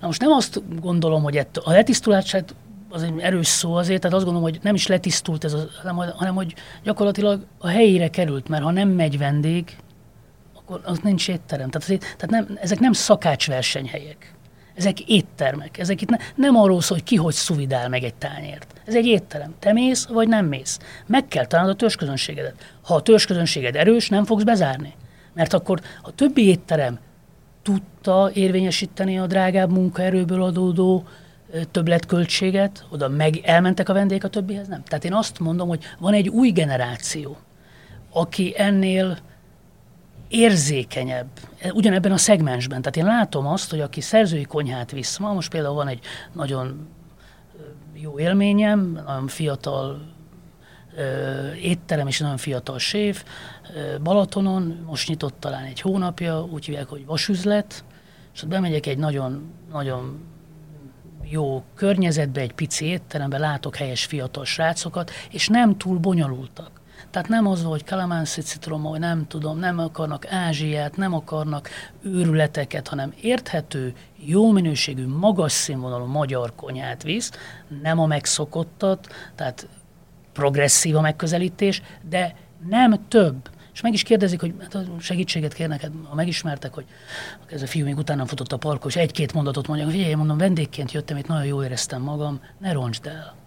[0.00, 2.54] Na most nem azt gondolom, hogy ett, a letisztulását
[2.88, 5.96] az egy erős szó azért, tehát azt gondolom, hogy nem is letisztult ez, az, hanem,
[5.96, 9.76] hanem hogy gyakorlatilag a helyére került, mert ha nem megy vendég,
[10.54, 11.70] akkor az nincs étterem.
[11.70, 14.34] Tehát, azért, tehát nem, ezek nem szakácsversenyhelyek.
[14.78, 15.78] Ezek éttermek.
[15.78, 18.80] Ezek itt ne, nem arról szól, hogy ki hogy szuvidál meg egy tányért.
[18.84, 19.54] Ez egy étterem.
[19.58, 20.78] Te mész, vagy nem mész.
[21.06, 22.54] Meg kell találnod a törzsközönségedet.
[22.82, 24.94] Ha a törzsközönséged erős, nem fogsz bezárni.
[25.34, 26.98] Mert akkor a többi étterem
[27.62, 31.04] tudta érvényesíteni a drágább munkaerőből adódó
[31.70, 34.82] többletköltséget, oda meg elmentek a vendégek, a többihez nem.
[34.82, 37.36] Tehát én azt mondom, hogy van egy új generáció,
[38.10, 39.18] aki ennél
[40.28, 41.28] érzékenyebb,
[41.72, 42.82] ugyanebben a szegmensben.
[42.82, 46.00] Tehát én látom azt, hogy aki szerzői konyhát visz ma, most például van egy
[46.32, 46.88] nagyon
[47.94, 50.00] jó élményem, nagyon fiatal
[50.96, 53.24] ö, étterem és nagyon fiatal séf
[53.74, 57.84] ö, Balatonon, most nyitott talán egy hónapja, úgy hívják, hogy vasüzlet,
[58.34, 60.26] és ott bemegyek egy nagyon, nagyon
[61.22, 66.77] jó környezetbe, egy pici étterembe, látok helyes fiatal srácokat, és nem túl bonyolultak.
[67.10, 71.68] Tehát nem az, hogy kalamánszit citrom, hogy nem tudom, nem akarnak Ázsiát, nem akarnak
[72.02, 77.30] őrületeket, hanem érthető, jó minőségű, magas színvonalú magyar konyhát visz,
[77.82, 79.68] nem a megszokottat, tehát
[80.32, 82.34] progresszív a megközelítés, de
[82.68, 83.50] nem több.
[83.72, 86.84] És meg is kérdezik, hogy hát segítséget kérnek, hát, ha megismertek, hogy
[87.50, 90.92] ez a fiú még utána futott a parkon, és egy-két mondatot mondja, hogy mondom, vendégként
[90.92, 93.37] jöttem, itt nagyon jól éreztem magam, ne roncsd el.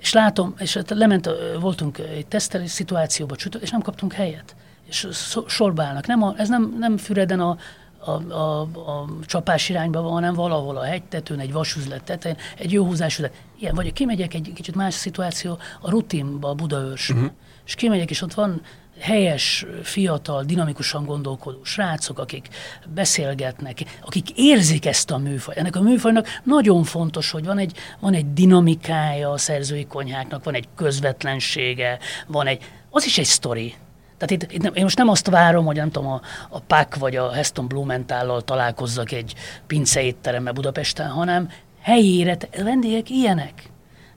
[0.00, 4.56] És látom, és hát lement, voltunk egy tesztelés szituációba, és nem kaptunk helyet.
[4.88, 5.08] És
[5.46, 6.06] sorba állnak.
[6.06, 7.56] Nem a, ez nem, nem Füreden a,
[7.98, 12.84] a, a, a csapás irányba van, hanem valahol a hegytetőn, egy vasüzlet tetején, egy jó
[12.84, 13.24] húzású.
[13.58, 17.30] Ilyen, vagy kimegyek egy kicsit más szituáció, a rutinba, a Budaörs, uh-huh.
[17.66, 18.62] és kimegyek, és ott van
[19.00, 22.48] helyes, fiatal, dinamikusan gondolkodó srácok, akik
[22.94, 25.54] beszélgetnek, akik érzik ezt a műfaj.
[25.58, 30.54] Ennek a műfajnak nagyon fontos, hogy van egy, van egy dinamikája a szerzői konyháknak, van
[30.54, 33.74] egy közvetlensége, van egy, az is egy sztori.
[34.18, 37.16] Tehát itt, itt én most nem azt várom, hogy nem tudom, a, a PAK vagy
[37.16, 39.34] a Heston Blumentállal találkozzak egy
[39.66, 41.48] pince étteremmel Budapesten, hanem
[41.80, 43.69] helyére, vendégek ilyenek.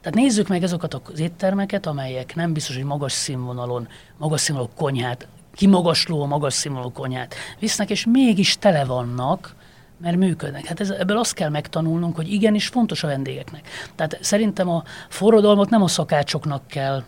[0.04, 3.88] Tehát nézzük meg azokat az éttermeket, amelyek nem biztos, hogy magas színvonalon,
[4.18, 9.56] magas színvonalú konyhát, kimagasló magas színvonalú konyhát visznek, és mégis tele vannak,
[9.98, 10.66] mert működnek.
[10.66, 13.68] Hát ez, ebből azt kell megtanulnunk, hogy igenis fontos a vendégeknek.
[13.96, 17.04] Tehát szerintem a forradalmat nem a szakácsoknak kell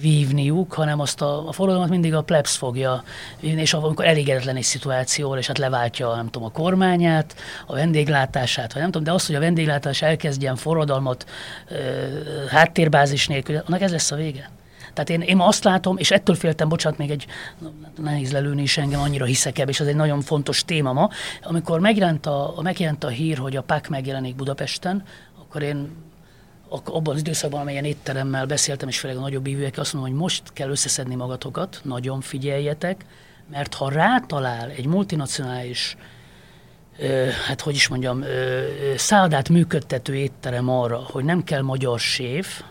[0.00, 3.02] vívniuk, hanem azt a, a forradalmat mindig a plebs fogja
[3.40, 7.34] vívni, és amikor elégedetlen egy szituációval, és hát leváltja, nem tudom, a kormányát,
[7.66, 11.26] a vendéglátását, vagy nem tudom, de az, hogy a vendéglátás elkezdjen forradalmat
[11.68, 11.76] ö,
[12.48, 14.50] háttérbázis nélkül, annak ez lesz a vége.
[14.94, 17.26] Tehát én, én azt látom, és ettől féltem, bocsánat, még egy
[17.96, 21.08] nehéz lelőni is engem, annyira hiszek és ez egy nagyon fontos téma ma.
[21.42, 25.02] Amikor megjelent a, megjelent a hír, hogy a PAK megjelenik Budapesten,
[25.38, 25.90] akkor én
[26.68, 30.42] abban az időszakban, amelyen étteremmel beszéltem, és főleg a nagyobb ívőek, azt mondom, hogy most
[30.52, 33.04] kell összeszedni magatokat, nagyon figyeljetek,
[33.50, 35.96] mert ha rátalál egy multinacionális
[36.98, 38.62] ö, hát hogy is mondjam, ö,
[38.96, 42.62] szállodát működtető étterem arra, hogy nem kell magyar séf,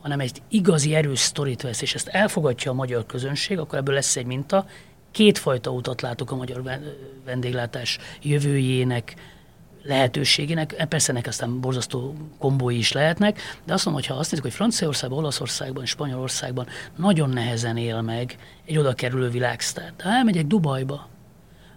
[0.00, 4.16] hanem egy igazi erős sztorit vesz, és ezt elfogadja a magyar közönség, akkor ebből lesz
[4.16, 4.66] egy minta.
[5.10, 6.80] Kétfajta utat látok a magyar
[7.24, 9.14] vendéglátás jövőjének,
[9.88, 14.30] lehetőségének, e, persze ennek aztán borzasztó kombói is lehetnek, de azt mondom, hogy ha azt
[14.30, 19.92] nézzük, hogy Franciaországban, Olaszországban, Spanyolországban nagyon nehezen él meg egy oda kerülő világsztár.
[19.96, 21.08] De ha elmegyek Dubajba,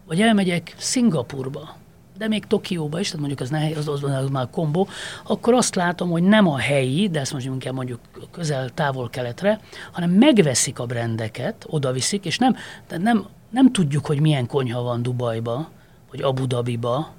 [0.06, 1.76] vagy elmegyek Szingapurba,
[2.18, 4.88] de még Tokióba is, tehát mondjuk az, nehéz, az, az, az már kombó,
[5.24, 8.00] akkor azt látom, hogy nem a helyi, de ezt mondjuk inkább mondjuk
[8.32, 9.60] közel távol-keletre,
[9.92, 12.56] hanem megveszik a brendeket, oda viszik, és nem,
[12.88, 15.70] tehát nem, nem tudjuk, hogy milyen konyha van Dubajba,
[16.12, 17.14] vagy Abu Dhabiba,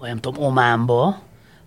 [0.00, 1.18] vagy nem tudom, Ománba,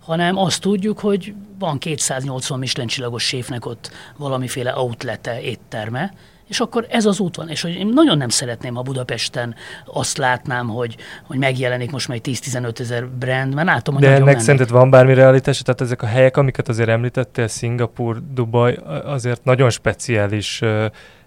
[0.04, 6.12] hanem azt tudjuk, hogy van 280 Michelin csillagos séfnek ott valamiféle outlete, étterme,
[6.48, 7.48] és akkor ez az út van.
[7.48, 12.18] És hogy én nagyon nem szeretném, ha Budapesten azt látnám, hogy, hogy megjelenik most már
[12.22, 15.62] 10-15 ezer brand, mert látom, hogy De ennek szerinted van bármi realitás?
[15.62, 20.62] Tehát ezek a helyek, amiket azért említettél, Szingapur, Dubaj, azért nagyon speciális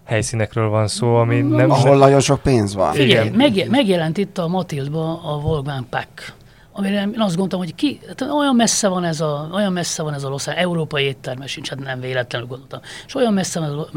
[0.04, 1.72] helyszínekről van szó, ami Mm, nem...
[1.72, 2.94] Ahol nagyon sok pénz van.
[2.94, 3.38] Figyelj, Igen.
[3.38, 6.34] meg, megjelent itt a Matildba a Volkswagen Pack,
[6.78, 10.14] amire én azt gondoltam, hogy ki, hát olyan messze van ez a, olyan messze van
[10.14, 12.80] ez a Los Angeles, európai éttermes sincs, hát nem véletlenül gondoltam.
[13.06, 13.92] És olyan messze van a Lo-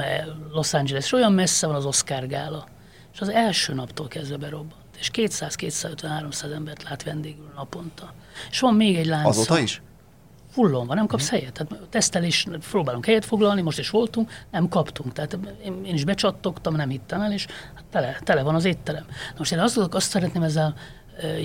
[0.52, 2.66] Los Angeles, és olyan messze van az Oscar gála.
[3.12, 4.74] És az első naptól kezdve berobbant.
[4.98, 8.14] És 200-250-300 embert lát vendégül naponta.
[8.50, 9.26] És van még egy lánc.
[9.26, 9.82] Azóta is?
[10.50, 11.52] Fullon van, nem kapsz helyet.
[11.52, 15.12] Tehát tesztelés, próbálunk helyet foglalni, most is voltunk, nem kaptunk.
[15.12, 19.04] Tehát én, én is becsattogtam, nem hittem el, és hát tele, tele van az étterem.
[19.08, 20.74] Na most én azt, azt szeretném ezzel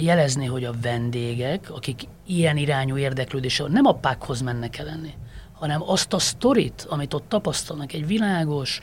[0.01, 5.13] jelezni, hogy a vendégek, akik ilyen irányú érdeklődése, nem a pákhoz mennek el enni,
[5.53, 8.79] hanem azt a sztorit, amit ott tapasztalnak, egy világos,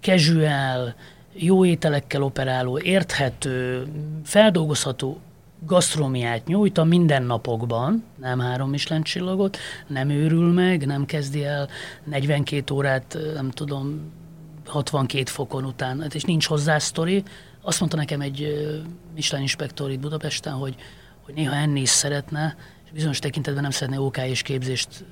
[0.00, 0.94] casual,
[1.32, 3.86] jó ételekkel operáló, érthető,
[4.24, 5.20] feldolgozható
[5.66, 9.56] gasztrómiát nyújt a mindennapokban, nem három Michelin csillagot,
[9.86, 11.68] nem őrül meg, nem kezdi el
[12.04, 14.12] 42 órát, nem tudom,
[14.66, 17.22] 62 fokon után, hát és nincs hozzá sztori.
[17.66, 18.40] Azt mondta nekem egy
[19.14, 20.74] Michelin inspektor itt Budapesten, hogy,
[21.22, 25.04] hogy néha enni is szeretne, és bizonyos tekintetben nem szeretne OK és képzést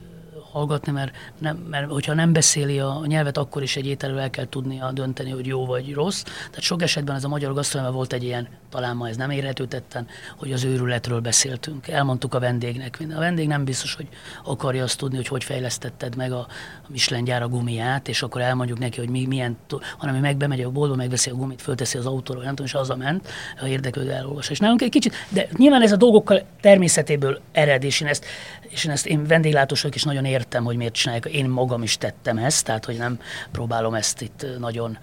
[0.53, 4.49] hallgatni, mert, nem, mert hogyha nem beszéli a nyelvet, akkor is egy ételről el kell
[4.49, 6.23] tudnia dönteni, hogy jó vagy rossz.
[6.23, 9.67] Tehát sok esetben ez a magyar gasztronómia volt egy ilyen, talán ma ez nem érhető
[9.67, 11.89] tetten, hogy az őrületről beszéltünk.
[11.89, 12.99] Elmondtuk a vendégnek.
[13.15, 14.09] A vendég nem biztos, hogy
[14.45, 16.47] akarja azt tudni, hogy hogy fejlesztetted meg a,
[16.83, 19.57] a Michelin gyára gumiját, és akkor elmondjuk neki, hogy mi, milyen,
[19.99, 22.75] hanem hogy meg bemegy a boltba, megveszi a gumit, fölteszi az autóról, nem tudom, és
[22.75, 24.51] az ment, ha érdeklődő elolvas.
[24.51, 28.25] És nálunk egy kicsit, de nyilván ez a dolgokkal természetéből ered, és én ezt,
[28.69, 31.27] és én ezt én vendéglátósok is nagyon értem, hogy miért csinálják.
[31.27, 33.19] Én magam is tettem ezt, tehát hogy nem
[33.51, 34.99] próbálom ezt itt nagyon,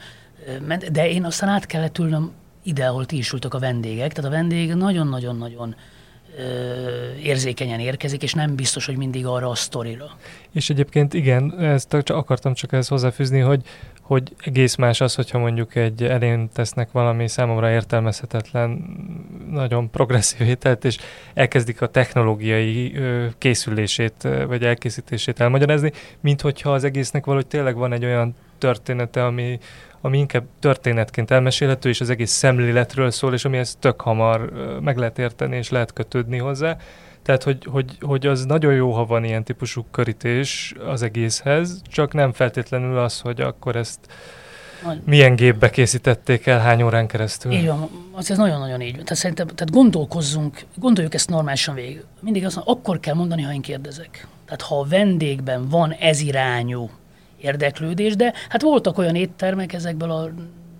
[0.91, 2.32] de én aztán át kellett ülnöm
[2.63, 5.75] ide, ahol ti is ültök a vendégek, tehát a vendég nagyon-nagyon-nagyon
[7.23, 10.17] érzékenyen érkezik, és nem biztos, hogy mindig arra a sztorira.
[10.52, 13.62] És egyébként igen, ezt csak akartam csak ezt hozzáfűzni, hogy,
[14.02, 18.97] hogy egész más az, hogyha mondjuk egy elén tesznek valami számomra értelmezhetetlen,
[19.52, 20.97] nagyon progresszív ételt, és
[21.34, 22.95] elkezdik a technológiai
[23.38, 29.60] készülését, vagy elkészítését elmagyarázni, mint hogyha az egésznek valahogy tényleg van egy olyan története, ami,
[30.01, 35.19] ami inkább történetként elmesélhető, és az egész szemléletről szól, és amihez tök hamar meg lehet
[35.19, 36.77] érteni, és lehet kötődni hozzá.
[37.21, 42.13] Tehát, hogy, hogy, hogy az nagyon jó, ha van ilyen típusú körítés az egészhez, csak
[42.13, 43.99] nem feltétlenül az, hogy akkor ezt
[45.03, 47.51] milyen gépbe készítették el, hány órán keresztül.
[47.51, 49.03] Így van, az ez nagyon-nagyon így van.
[49.03, 52.03] Tehát szerintem, tehát gondolkozzunk, gondoljuk ezt normálisan végig.
[52.19, 54.27] Mindig azt mondom, akkor kell mondani, ha én kérdezek.
[54.45, 56.89] Tehát ha a vendégben van ez irányú
[57.41, 60.12] érdeklődés, de hát voltak olyan éttermek ezekből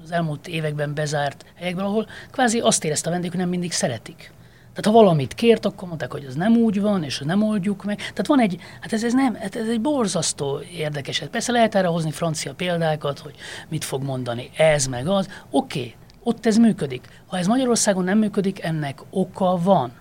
[0.04, 4.32] az elmúlt években bezárt helyekből, ahol kvázi azt érezte a vendég, hogy nem mindig szeretik.
[4.74, 7.98] Tehát ha valamit kért, akkor mondták, hogy ez nem úgy van, és nem oldjuk meg.
[7.98, 11.24] Tehát van egy, hát ez, ez nem, hát ez egy borzasztó érdekes.
[11.32, 13.36] Persze lehet erre hozni francia példákat, hogy
[13.69, 15.28] mit fog mondani ez meg az.
[15.50, 17.08] Oké, okay, ott ez működik.
[17.28, 19.91] Ha ez Magyarországon nem működik, ennek oka van.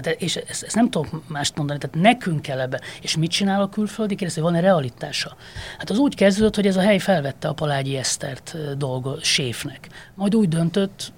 [0.00, 2.80] Tehát, és ezt, ezt nem tudok mást mondani, tehát nekünk kell ebbe.
[3.02, 4.14] És mit csinál a külföldi?
[4.14, 5.36] Kérdezi, van-e realitása?
[5.78, 9.88] Hát az úgy kezdődött, hogy ez a hely felvette a Palágyi Esztert dolgo, séfnek.
[10.14, 11.12] Majd úgy döntött,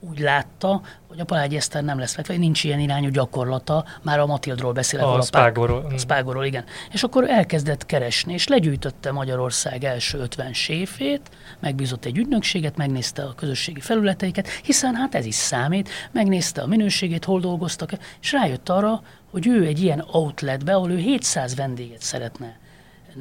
[0.00, 4.26] úgy látta, hogy a Palágyi Eszter nem lesz vetve, nincs ilyen irányú gyakorlata, már a
[4.26, 5.06] Matildról beszélek.
[5.06, 5.86] A pár- Spágorról.
[5.94, 6.64] a Spágorról, igen.
[6.92, 13.34] És akkor elkezdett keresni, és legyűjtötte Magyarország első 50 séfét, megbízott egy ügynökséget, megnézte a
[13.34, 19.02] közösségi felületeiket, hiszen hát ez is számít, megnézte a minőségét, hol dolgoztak, és rájött arra,
[19.30, 22.58] hogy ő egy ilyen outletbe, ahol ő 700 vendéget szeretne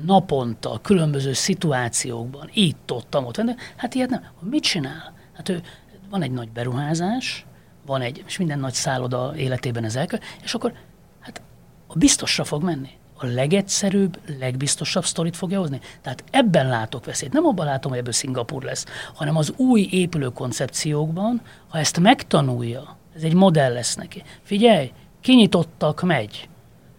[0.06, 3.42] naponta, különböző szituációkban, itt, ott, ott,
[3.76, 4.24] hát ilyet nem.
[4.40, 5.14] Mit csinál?
[5.34, 5.62] Hát ő,
[6.10, 7.46] van egy nagy beruházás,
[7.86, 10.74] van egy, és minden nagy szálloda életében ez elkö, és akkor
[11.20, 11.42] hát
[11.88, 12.90] a biztosra fog menni.
[13.22, 15.80] A legegyszerűbb, legbiztosabb sztorit fogja hozni.
[16.02, 17.34] Tehát ebben látok veszélyt.
[17.34, 22.98] Nem abban látom, hogy ebből Szingapur lesz, hanem az új épülő koncepciókban, ha ezt megtanulja,
[23.16, 24.24] ez egy modell lesz neki.
[24.42, 24.92] Figyelj,
[25.22, 26.50] kinyitottak, megy.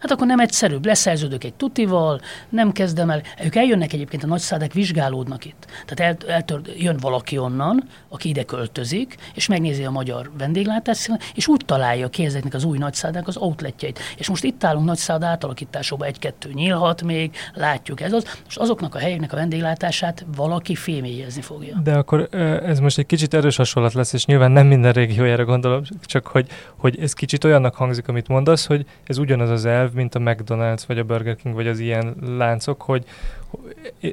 [0.01, 3.21] Hát akkor nem egyszerűbb, leszerződök egy tutival, nem kezdem el.
[3.43, 5.67] Ők eljönnek egyébként, a nagyszádák vizsgálódnak itt.
[5.85, 11.47] Tehát el, eltör, jön valaki onnan, aki ide költözik, és megnézi a magyar vendéglátást, és
[11.47, 13.99] úgy találja ki ezeknek az új nagyszádák az outletjeit.
[14.17, 18.39] És most itt állunk nagyszáda átalakításóba, egy-kettő nyílhat még, látjuk ez az.
[18.43, 21.77] Most azoknak a helyeknek a vendéglátását valaki fémélyezni fogja.
[21.83, 22.29] De akkor
[22.65, 26.47] ez most egy kicsit erős hasonlat lesz, és nyilván nem minden régiójára gondolom, csak hogy,
[26.75, 30.83] hogy ez kicsit olyannak hangzik, amit mondasz, hogy ez ugyanaz az elv, mint a McDonald's,
[30.87, 33.05] vagy a Burger King, vagy az ilyen láncok, hogy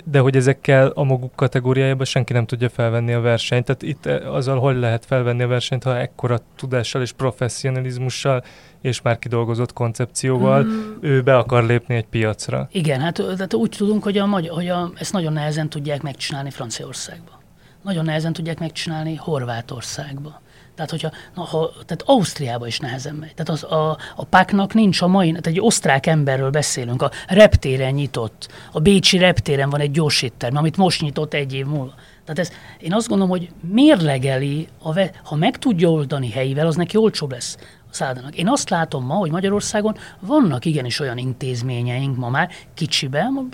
[0.04, 3.64] de hogy ezekkel a maguk kategóriájában senki nem tudja felvenni a versenyt.
[3.64, 8.44] Tehát itt eh, azzal hogy lehet felvenni a versenyt, ha ekkora tudással és professzionalizmussal
[8.80, 10.92] és már kidolgozott koncepcióval Mm.
[11.00, 12.68] ő be akar lépni egy piacra.
[12.72, 16.50] Igen, hát tehát úgy tudunk, hogy, a, magyar, hogy a, ezt nagyon nehezen tudják megcsinálni
[16.50, 17.36] Franciaországban.
[17.82, 20.40] nagyon nehezen tudják megcsinálni Horvátországba.
[20.78, 23.34] Tehát, hogyha, na, ha, tehát Ausztriába is nehezen megy.
[23.34, 27.92] Tehát az, a, a páknak nincs a mai, tehát egy osztrák emberről beszélünk, a reptéren
[27.92, 31.94] nyitott, a Bécsi reptéren van egy gyorsítterm, amit most nyitott egy év múlva.
[32.24, 36.76] Tehát ez, én azt gondolom, hogy mérlegeli, a ve, ha meg tudja oldani helyivel, az
[36.76, 37.58] neki olcsóbb lesz
[37.90, 38.37] a szállának.
[38.37, 43.48] Én azt látom ma, hogy Magyarországon vannak igenis olyan intézményeink ma már kicsiben,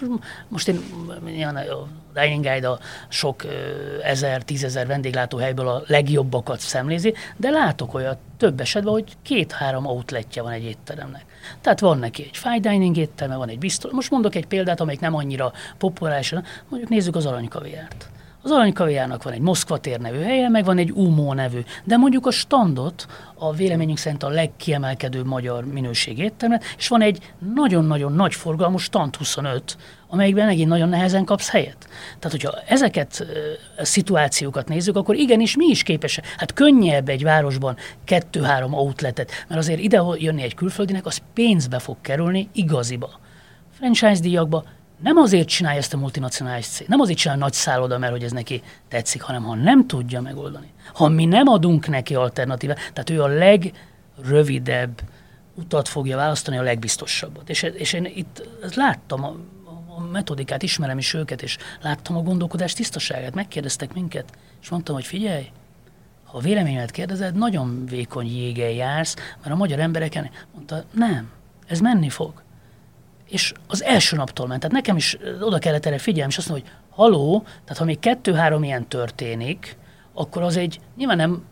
[0.49, 0.69] most
[1.27, 3.45] én a Dining Guide a sok
[4.03, 10.53] ezer, tízezer vendéglátóhelyből a legjobbakat szemlézi, de látok olyat több esetben, hogy két-három outletje van
[10.53, 11.25] egy étteremnek.
[11.61, 13.93] Tehát van neki egy fine dining étterme, van egy biztos.
[13.93, 16.35] Most mondok egy példát, amelyik nem annyira populáris,
[16.69, 18.09] mondjuk nézzük az aranykaviárt.
[18.45, 21.61] Az aranykaviárnak van egy Moszkva tér nevű helye, meg van egy UMO nevű.
[21.85, 27.33] De mondjuk a standot a véleményünk szerint a legkiemelkedőbb magyar minőség éttermet, és van egy
[27.55, 29.77] nagyon-nagyon nagy forgalmú stand 25,
[30.09, 31.77] amelyikben megint nagyon nehezen kapsz helyet.
[32.19, 33.27] Tehát, hogyha ezeket
[33.79, 36.27] a szituációkat nézzük, akkor igenis mi is képesek.
[36.37, 41.97] Hát könnyebb egy városban kettő-három outletet, mert azért ide jönni egy külföldinek, az pénzbe fog
[42.01, 43.21] kerülni igaziba.
[43.79, 44.65] Franchise díjakba
[45.03, 48.33] nem azért csinálja ezt a multinacionális cég, nem azért csinál nagy szálloda, mert hogy ez
[48.33, 50.73] neki tetszik, hanem ha nem tudja megoldani.
[50.95, 55.01] Ha mi nem adunk neki alternatívát, tehát ő a legrövidebb
[55.55, 57.51] utat fogja választani, a legbiztosabbat.
[57.51, 59.37] És, és én itt láttam a,
[59.97, 65.05] a metodikát, ismerem is őket, és láttam a gondolkodás tisztaságát, megkérdeztek minket, és mondtam, hogy
[65.05, 65.51] figyelj,
[66.25, 71.31] ha a véleményemet kérdezed, nagyon vékony jégen jársz, mert a magyar embereken mondta, nem,
[71.67, 72.44] ez menni fog
[73.35, 74.61] és az első naptól ment.
[74.61, 77.99] Tehát nekem is oda kellett erre figyelni, és azt mondom, hogy haló, tehát ha még
[77.99, 79.77] kettő-három ilyen történik,
[80.13, 81.45] akkor az egy, nyilván nem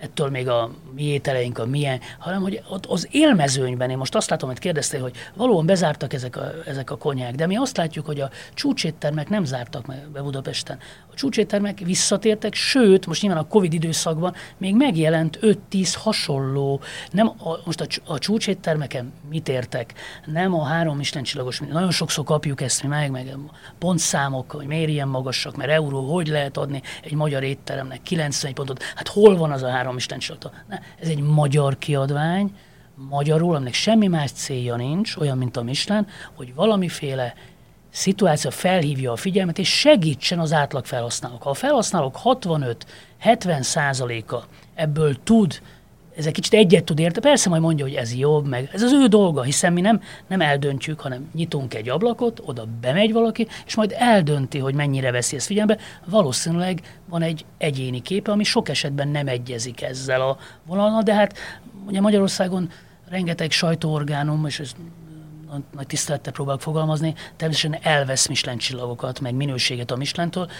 [0.00, 4.30] ettől még a mi ételeink a milyen, hanem hogy ott az élmezőnyben, én most azt
[4.30, 8.06] látom, hogy kérdezte, hogy valóban bezártak ezek a, ezek a konyák, de mi azt látjuk,
[8.06, 10.78] hogy a csúcséttermek nem zártak be Budapesten.
[11.10, 17.58] A csúcséttermek visszatértek, sőt, most nyilván a Covid időszakban még megjelent 5-10 hasonló, nem a,
[17.64, 22.82] most a, a csúcséttermeken mit értek, nem a három Michelin csillagos, nagyon sokszor kapjuk ezt
[22.82, 23.36] mi meg, meg
[23.78, 28.82] pontszámok, hogy miért ilyen magasak, mert euró, hogy lehet adni egy magyar étteremnek 90 pontot,
[28.82, 30.52] hát hol van az a három Michelin csillagot?
[31.00, 32.56] Ez egy magyar kiadvány,
[32.94, 37.34] magyarul, aminek semmi más célja nincs, olyan, mint a Michelin, hogy valamiféle
[37.90, 41.42] szituáció felhívja a figyelmet, és segítsen az átlag felhasználók.
[41.42, 45.60] Ha a felhasználók 65-70 százaléka ebből tud
[46.20, 48.92] ez egy kicsit egyet tud érte, persze majd mondja, hogy ez jobb, meg ez az
[48.92, 53.74] ő dolga, hiszen mi nem, nem eldöntjük, hanem nyitunk egy ablakot, oda bemegy valaki, és
[53.74, 55.78] majd eldönti, hogy mennyire veszi ezt figyelembe.
[56.04, 61.38] Valószínűleg van egy egyéni képe, ami sok esetben nem egyezik ezzel a vonalnal, de hát
[61.86, 62.70] ugye Magyarországon
[63.08, 64.72] rengeteg sajtóorgánum, és ez
[65.74, 70.50] nagy tisztelettel próbálok fogalmazni, természetesen elvesz Michelin csillagokat, meg minőséget a Michelintől.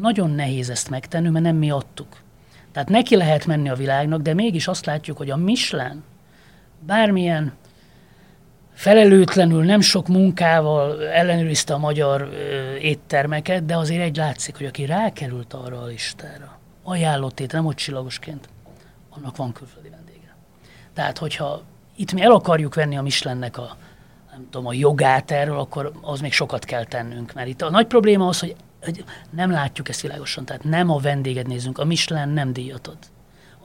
[0.00, 2.16] Nagyon nehéz ezt megtenni, mert nem mi adtuk.
[2.72, 6.02] Tehát neki lehet menni a világnak, de mégis azt látjuk, hogy a Michelin
[6.80, 7.52] bármilyen
[8.74, 14.86] felelőtlenül, nem sok munkával ellenőrizte a magyar ö, éttermeket, de azért egy látszik, hogy aki
[14.86, 18.48] rákerült arra a listára, ajánlott ét, nem ott csillagosként,
[19.10, 20.36] annak van külföldi vendége.
[20.94, 21.62] Tehát, hogyha
[21.96, 23.76] itt mi el akarjuk venni a Michelinnek a,
[24.30, 27.32] nem tudom, a jogát erről, akkor az még sokat kell tennünk.
[27.32, 28.54] Mert itt a nagy probléma az, hogy
[29.30, 32.98] nem látjuk ezt világosan, tehát nem a vendéget nézünk, a Michelin nem díjat ad.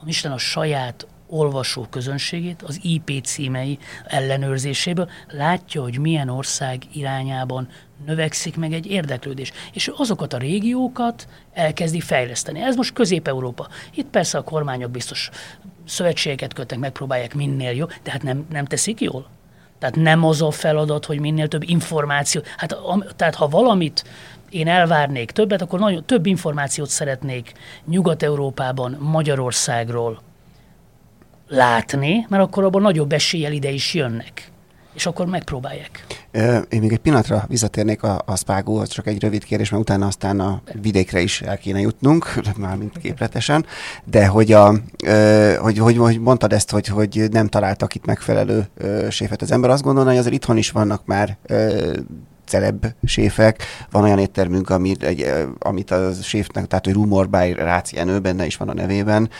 [0.00, 7.68] A Michelin a saját olvasó közönségét, az IP címei ellenőrzéséből látja, hogy milyen ország irányában
[8.06, 9.52] növekszik meg egy érdeklődés.
[9.72, 12.60] És azokat a régiókat elkezdi fejleszteni.
[12.60, 13.68] Ez most Közép-Európa.
[13.94, 15.30] Itt persze a kormányok biztos
[15.86, 19.28] szövetségeket kötnek, megpróbálják minél jobb, de hát nem, nem teszik jól.
[19.78, 22.42] Tehát nem az a feladat, hogy minél több információ.
[22.56, 24.04] Hát, a, tehát ha valamit
[24.54, 27.52] én elvárnék többet, akkor nagyon több információt szeretnék
[27.86, 30.20] Nyugat-Európában, Magyarországról
[31.48, 34.52] látni, mert akkor abban nagyobb eséllyel ide is jönnek.
[34.94, 36.06] És akkor megpróbálják.
[36.68, 40.40] Én még egy pillanatra visszatérnék a, a Spágóhoz, csak egy rövid kérdés, mert utána aztán
[40.40, 43.66] a vidékre is el kéne jutnunk, már mint képletesen,
[44.04, 44.74] de hogy, a,
[45.58, 48.66] hogy, hogy, hogy mondtad ezt, hogy, hogy nem találtak itt megfelelő
[49.10, 51.36] séfet az ember, azt gondolna, hogy azért itthon is vannak már
[52.44, 53.62] celeb séfek.
[53.90, 58.46] Van olyan éttermünk, amit, egy, amit a séfnek, tehát hogy Rumor by Ráci Enő, benne
[58.46, 59.30] is van a nevében.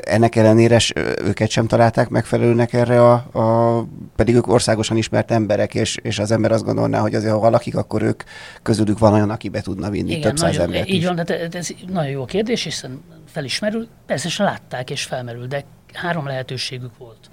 [0.00, 0.78] Ennek ellenére
[1.24, 3.86] őket sem találták megfelelőnek erre, a, a,
[4.16, 7.76] pedig ők országosan ismert emberek, és, és az ember azt gondolná, hogy azért, ha valakik,
[7.76, 8.22] akkor ők
[8.62, 11.06] közülük van olyan, aki be tudna vinni Igen, több száz embert Így is.
[11.06, 13.00] van, de ez nagyon jó kérdés, hiszen
[13.32, 17.30] felismerül, persze látták és felmerül, de három lehetőségük volt.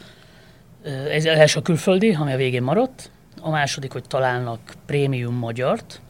[1.12, 3.12] Ez első a külföldi, ami a végén maradt,
[3.42, 6.02] a második, hogy találnak prémium magyart,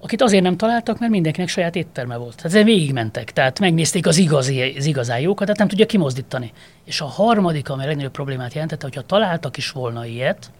[0.00, 2.36] akit azért nem találtak, mert mindenkinek saját étterme volt.
[2.36, 6.52] Tehát ezzel végigmentek, tehát megnézték az, igazi, az igazán jókat, tehát nem tudja kimozdítani.
[6.84, 10.50] És a harmadik, ami a legnagyobb problémát jelentette, hogyha találtak is volna ilyet,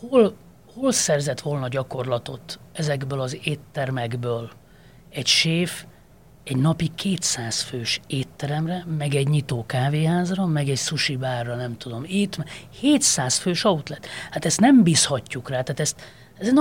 [0.00, 0.34] hol,
[0.74, 4.50] hol szerzett volna gyakorlatot ezekből az éttermekből
[5.10, 5.84] egy séf
[6.50, 12.04] egy napi 200 fős étteremre, meg egy nyitó kávéházra, meg egy sushi bárra, nem tudom,
[12.06, 12.36] itt
[12.80, 14.06] 700 fős outlet.
[14.30, 16.00] Hát ezt nem bízhatjuk rá, tehát ezt,
[16.38, 16.54] ez egy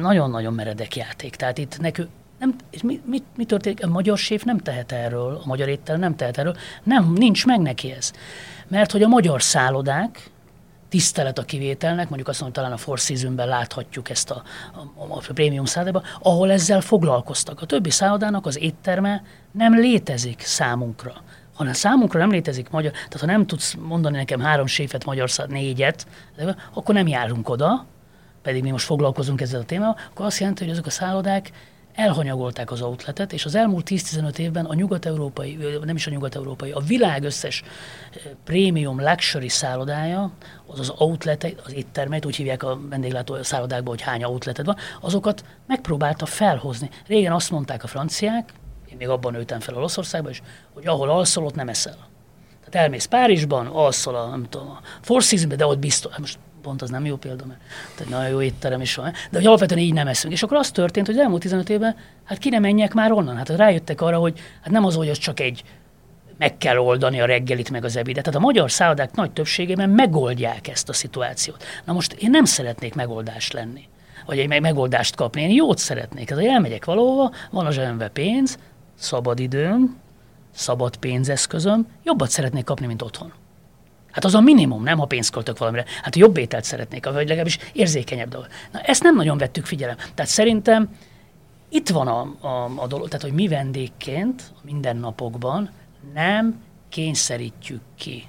[0.00, 1.36] nagyon-nagyon meredek játék.
[1.36, 2.08] Tehát itt nekünk
[2.38, 3.84] nem, mi, mi, mi történik?
[3.84, 6.56] A magyar séf nem tehet erről, a magyar étterem nem tehet erről.
[6.82, 8.12] Nem, nincs meg neki ez.
[8.68, 10.30] Mert hogy a magyar szállodák,
[10.96, 14.42] tisztelet a kivételnek, mondjuk azt mondom, talán a Four Seasons-ben láthatjuk ezt a,
[14.96, 17.60] a, a prémium szállodában, ahol ezzel foglalkoztak.
[17.60, 19.22] A többi szállodának az étterme
[19.52, 21.12] nem létezik számunkra.
[21.54, 25.46] Ha számunkra nem létezik magyar, tehát ha nem tudsz mondani nekem három séfet, magyar száll,
[25.46, 26.06] négyet,
[26.74, 27.86] akkor nem járunk oda,
[28.42, 31.50] pedig mi most foglalkozunk ezzel a témával, akkor azt jelenti, hogy ezek a szállodák
[31.96, 36.80] elhanyagolták az outletet, és az elmúlt 10-15 évben a nyugat-európai, nem is a nyugat-európai, a
[36.80, 37.62] világ összes
[38.44, 40.30] prémium luxury szállodája,
[40.66, 45.44] az az outlet, az éttermeit, úgy hívják a vendéglátó szállodákban, hogy hány outleted van, azokat
[45.66, 46.90] megpróbálta felhozni.
[47.06, 48.52] Régen azt mondták a franciák,
[48.90, 50.42] én még abban nőttem fel Olaszországban is,
[50.74, 51.96] hogy ahol alszol, ott nem eszel.
[52.64, 56.38] Tehát elmész Párizsban, alszol a, nem tudom, a Four Seasons-be, de ott biztos, hát most
[56.66, 57.60] pont az nem jó példa, mert
[58.00, 60.32] egy nagyon jó étterem is van, de hogy alapvetően így nem eszünk.
[60.32, 63.36] És akkor az történt, hogy az elmúlt 15 évben, hát ki nem menjek már onnan.
[63.36, 65.62] Hát rájöttek arra, hogy hát nem az, hogy az csak egy
[66.38, 68.24] meg kell oldani a reggelit, meg az ebédet.
[68.24, 71.64] Tehát a magyar szállodák nagy többségében megoldják ezt a szituációt.
[71.84, 73.88] Na most én nem szeretnék megoldást lenni,
[74.26, 75.42] vagy egy megoldást kapni.
[75.42, 76.30] Én jót szeretnék.
[76.30, 78.58] Ez, hogy elmegyek valahova, van a zsebembe pénz,
[78.94, 79.96] szabad időm,
[80.54, 83.32] szabad pénzeszközöm, jobbat szeretnék kapni, mint otthon.
[84.16, 85.84] Hát az a minimum, nem, ha pénzt költök valamire.
[86.02, 88.46] Hát jobb ételt szeretnék, vagy legalábbis érzékenyebb dolog.
[88.72, 89.96] Na, ezt nem nagyon vettük figyelem.
[89.96, 90.88] Tehát szerintem
[91.68, 95.70] itt van a, a, a dolog, tehát hogy mi vendégként a mindennapokban
[96.14, 98.28] nem kényszerítjük ki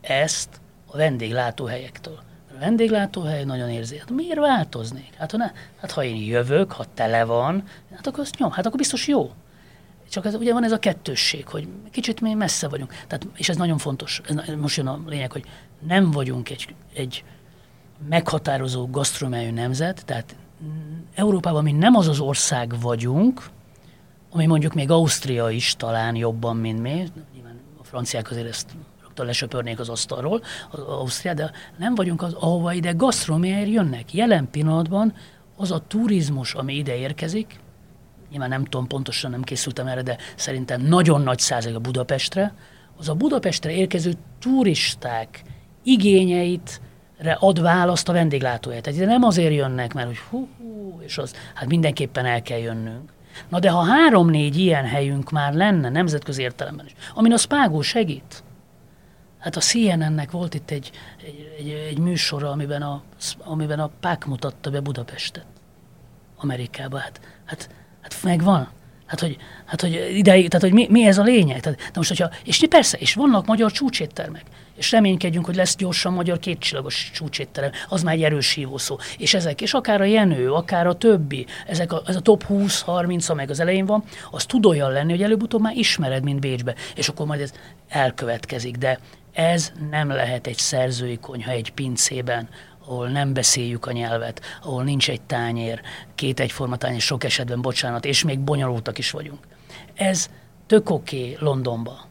[0.00, 2.18] ezt a vendéglátóhelyektől.
[2.56, 3.98] A vendéglátóhely nagyon érzi.
[3.98, 5.14] Hát miért változnék?
[5.18, 8.66] Hát ha, ne, hát ha én jövök, ha tele van, hát akkor azt nyom, hát
[8.66, 9.32] akkor biztos jó.
[10.10, 12.90] Csak ez, ugye van ez a kettősség, hogy kicsit még messze vagyunk.
[13.06, 14.20] Tehát, és ez nagyon fontos.
[14.24, 15.44] Ez, most jön a lényeg, hogy
[15.86, 17.24] nem vagyunk egy, egy
[18.08, 20.36] meghatározó gasztronomiai nemzet, tehát
[21.14, 23.42] Európában mi nem az az ország vagyunk,
[24.30, 27.08] ami mondjuk még Ausztria is talán jobban, mint mi.
[27.34, 32.32] Nyilván a franciák azért ezt rögtön lesöpörnék az asztalról, az Ausztria, de nem vagyunk az,
[32.32, 34.14] ahova ide gasztronómiáért jönnek.
[34.14, 35.14] Jelen pillanatban
[35.56, 37.58] az a turizmus, ami ide érkezik,
[38.30, 42.54] nyilván nem tudom pontosan, nem készültem erre, de szerintem nagyon nagy százalék a Budapestre,
[42.98, 45.42] az a Budapestre érkező turisták
[45.82, 46.80] igényeit
[47.38, 48.84] ad választ a vendéglátóhelyet.
[48.84, 52.58] Tehát ide nem azért jönnek, mert hogy hú, hú, és az, hát mindenképpen el kell
[52.58, 53.12] jönnünk.
[53.48, 58.42] Na de ha három-négy ilyen helyünk már lenne nemzetközi értelemben is, amin a Spágó segít,
[59.38, 60.90] Hát a CNN-nek volt itt egy,
[61.24, 63.02] egy, egy, egy műsora, amiben a,
[63.38, 65.46] amiben a Pák mutatta be Budapestet.
[66.36, 66.98] Amerikába.
[66.98, 67.70] Hát, hát
[68.12, 68.68] Hát megvan.
[69.06, 69.36] Hát, hogy,
[69.66, 71.60] hát, hogy ideig, tehát, hogy mi, mi, ez a lényeg?
[71.60, 74.44] Tehát, de most, hogyha, és persze, és vannak magyar csúcséttermek,
[74.76, 78.98] és reménykedjünk, hogy lesz gyorsan magyar kétcsillagos csúcsétterem, az már egy erős hívószó.
[79.18, 83.30] És ezek, és akár a Jenő, akár a többi, ezek a, ez a top 20-30,
[83.30, 87.08] amely az elején van, az tud olyan lenni, hogy előbb-utóbb már ismered, mint Bécsbe, és
[87.08, 87.52] akkor majd ez
[87.88, 88.76] elkövetkezik.
[88.76, 88.98] De
[89.32, 92.48] ez nem lehet egy szerzői konyha egy pincében,
[92.88, 95.80] ahol nem beszéljük a nyelvet, ahol nincs egy tányér,
[96.14, 99.38] két egyforma tányér, sok esetben, bocsánat, és még bonyolultak is vagyunk.
[99.94, 100.30] Ez
[100.66, 102.06] tök oké okay Londonba.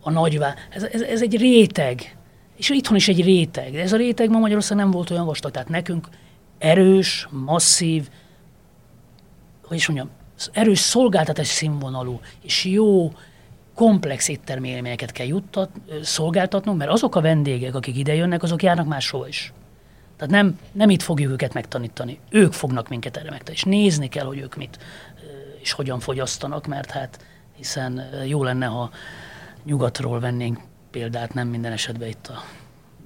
[0.00, 2.16] A nagyvá, ez, ez, ez egy réteg,
[2.56, 5.50] és itthon is egy réteg, de ez a réteg ma Magyarországon nem volt olyan vastag,
[5.50, 6.08] tehát nekünk
[6.58, 8.08] erős, masszív,
[9.64, 10.10] hogy is mondjam,
[10.52, 13.12] erős szolgáltatás színvonalú és jó,
[13.74, 15.70] komplex éttermi kell juttat,
[16.02, 19.52] szolgáltatnunk, mert azok a vendégek, akik ide jönnek, azok járnak máshol is.
[20.18, 22.18] Tehát nem, nem itt fogjuk őket megtanítani.
[22.30, 23.56] Ők fognak minket erre megtanítani.
[23.56, 24.78] És nézni kell, hogy ők mit
[25.60, 27.24] és hogyan fogyasztanak, mert hát
[27.56, 28.90] hiszen jó lenne, ha
[29.64, 30.58] nyugatról vennénk
[30.90, 32.42] példát, nem minden esetben itt a,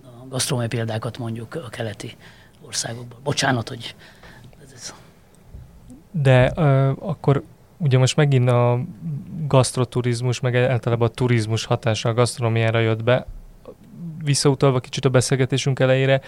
[0.04, 2.16] a gasztrómai példákat mondjuk a keleti
[2.60, 3.18] országokban.
[3.22, 3.94] Bocsánat, hogy
[4.74, 4.94] ez...
[6.10, 7.42] De uh, akkor
[7.76, 8.80] ugye most megint a
[9.46, 13.26] gasztroturizmus, meg általában a turizmus hatása a gasztronómiára jött be.
[14.24, 16.20] Visszautalva kicsit a beszélgetésünk elejére,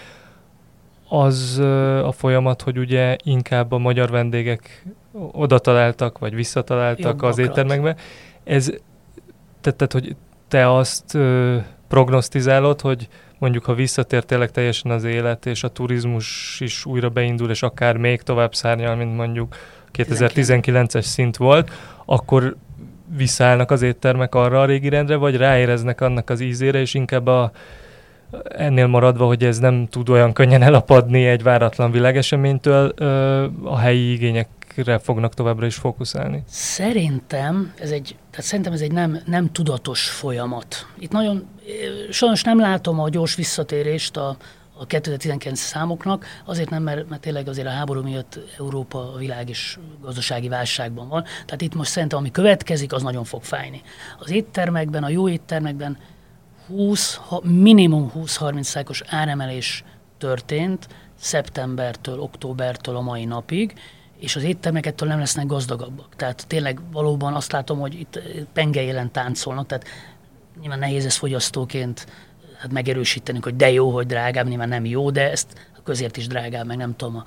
[1.09, 1.59] az
[2.03, 4.85] a folyamat, hogy ugye inkább a magyar vendégek
[5.31, 7.31] oda találtak, vagy visszataláltak Jobbakrat.
[7.31, 7.95] az éttermekbe.
[8.43, 8.65] Ez,
[9.61, 10.15] tehát, tehát, hogy
[10.47, 16.57] te azt ö, prognosztizálod, hogy mondjuk ha visszatér tényleg teljesen az élet, és a turizmus
[16.59, 19.55] is újra beindul, és akár még tovább szárnyal, mint mondjuk
[19.93, 21.71] 2019-es szint volt,
[22.05, 22.55] akkor
[23.15, 27.51] visszaállnak az éttermek arra a régi rendre, vagy ráéreznek annak az ízére, és inkább a,
[28.43, 32.89] ennél maradva, hogy ez nem tud olyan könnyen elapadni egy váratlan világeseménytől,
[33.63, 36.43] a helyi igényekre fognak továbbra is fókuszálni?
[36.47, 40.87] Szerintem ez egy, tehát szerintem ez egy nem, nem tudatos folyamat.
[40.99, 41.47] Itt nagyon,
[42.09, 44.37] sajnos nem látom a gyors visszatérést a,
[44.77, 49.49] a 2019 számoknak, azért nem, mert, mert tényleg azért a háború miatt Európa a világ
[49.49, 51.23] és gazdasági válságban van.
[51.23, 53.81] Tehát itt most szerintem, ami következik, az nagyon fog fájni.
[54.19, 55.97] Az éttermekben, a jó éttermekben
[56.67, 59.83] 20, minimum 20-30 százalékos áremelés
[60.17, 60.87] történt
[61.19, 63.73] szeptembertől, októbertől a mai napig,
[64.19, 66.15] és az éttermek ettől nem lesznek gazdagabbak.
[66.15, 68.19] Tehát tényleg valóban azt látom, hogy itt
[68.53, 69.87] pengejelen táncolnak, tehát
[70.59, 72.07] nyilván nehéz ez fogyasztóként
[72.57, 76.27] hát megerősíteni, hogy de jó, hogy drágább, nyilván nem jó, de ezt a közért is
[76.27, 77.23] drágább, meg nem tudom, a,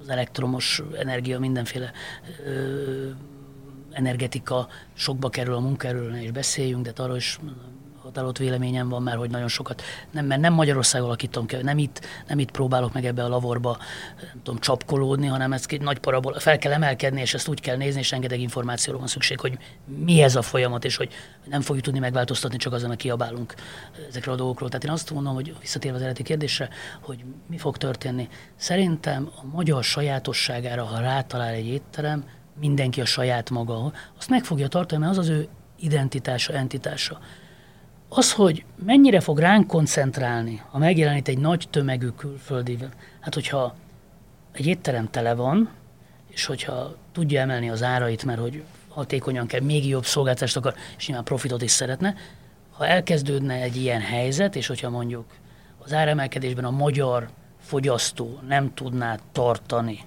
[0.00, 1.92] az elektromos energia, mindenféle
[2.46, 3.08] ö,
[3.90, 7.38] energetika sokba kerül a munkaerőről, és beszéljünk, de arról is
[8.08, 12.00] határozott véleményem van már, hogy nagyon sokat, nem, mert nem Magyarország alakítom ki, nem itt,
[12.26, 13.76] nem itt próbálok meg ebbe a lavorba,
[14.16, 17.76] nem tudom, csapkolódni, hanem ez egy nagy parabol, fel kell emelkedni, és ezt úgy kell
[17.76, 21.12] nézni, és rengeteg információra van szükség, hogy mi ez a folyamat, és hogy
[21.44, 23.54] nem fogjuk tudni megváltoztatni csak azon, hogy kiabálunk
[24.08, 24.68] ezekről a dolgokról.
[24.68, 26.68] Tehát én azt mondom, hogy visszatérve az eredeti kérdésre,
[27.00, 28.28] hogy mi fog történni.
[28.56, 32.24] Szerintem a magyar sajátosságára, ha rátalál egy étterem,
[32.60, 35.48] mindenki a saját maga, azt meg fogja tartani, mert az az ő
[35.78, 37.18] identitása, entitása.
[38.08, 42.78] Az, hogy mennyire fog ránk koncentrálni, ha megjelenít egy nagy tömegű külföldi,
[43.20, 43.74] hát hogyha
[44.52, 45.70] egy étterem tele van,
[46.28, 51.06] és hogyha tudja emelni az árait, mert hogy hatékonyan kell, még jobb szolgáltást akar, és
[51.06, 52.14] nyilván profitot is szeretne,
[52.72, 55.24] ha elkezdődne egy ilyen helyzet, és hogyha mondjuk
[55.78, 57.28] az áremelkedésben a magyar
[57.60, 60.00] fogyasztó nem tudná tartani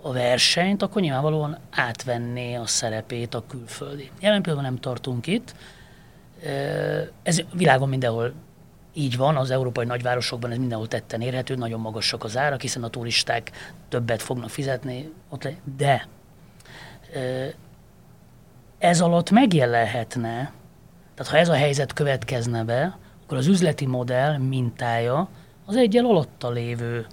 [0.00, 4.10] a versenyt, akkor nyilvánvalóan átvenné a szerepét a külföldi.
[4.20, 5.54] Jelen pillanatban nem tartunk itt,
[7.22, 8.32] ez világon mindenhol
[8.92, 12.88] így van, az európai nagyvárosokban ez mindenhol tetten érhető, nagyon magasak az árak, hiszen a
[12.88, 13.50] turisták
[13.88, 16.08] többet fognak fizetni, ott de
[18.78, 20.52] ez alatt megjelenhetne,
[21.14, 25.28] tehát ha ez a helyzet következne be, akkor az üzleti modell mintája
[25.66, 27.06] az egyel alatta lévő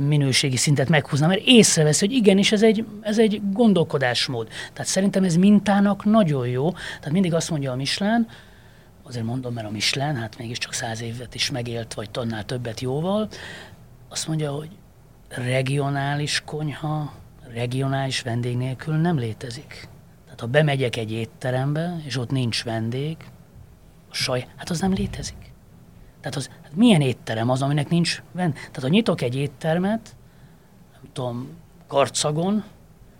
[0.00, 4.48] minőségi szintet meghúzna, mert észrevesz, hogy igenis ez egy, ez egy gondolkodásmód.
[4.72, 6.70] Tehát szerintem ez mintának nagyon jó.
[6.70, 8.26] Tehát mindig azt mondja a Michelin,
[9.02, 13.28] azért mondom, mert a Michelin, hát mégiscsak száz évet is megélt, vagy tonnál többet jóval,
[14.08, 14.70] azt mondja, hogy
[15.28, 17.12] regionális konyha,
[17.52, 19.88] regionális vendég nélkül nem létezik.
[20.24, 23.16] Tehát ha bemegyek egy étterembe, és ott nincs vendég,
[24.10, 25.52] a saj, hát az nem létezik.
[26.20, 28.52] Tehát az, hát milyen étterem az, aminek nincs vend?
[28.52, 30.16] Tehát ha nyitok egy éttermet,
[30.92, 31.48] nem tudom,
[31.86, 32.64] karcagon,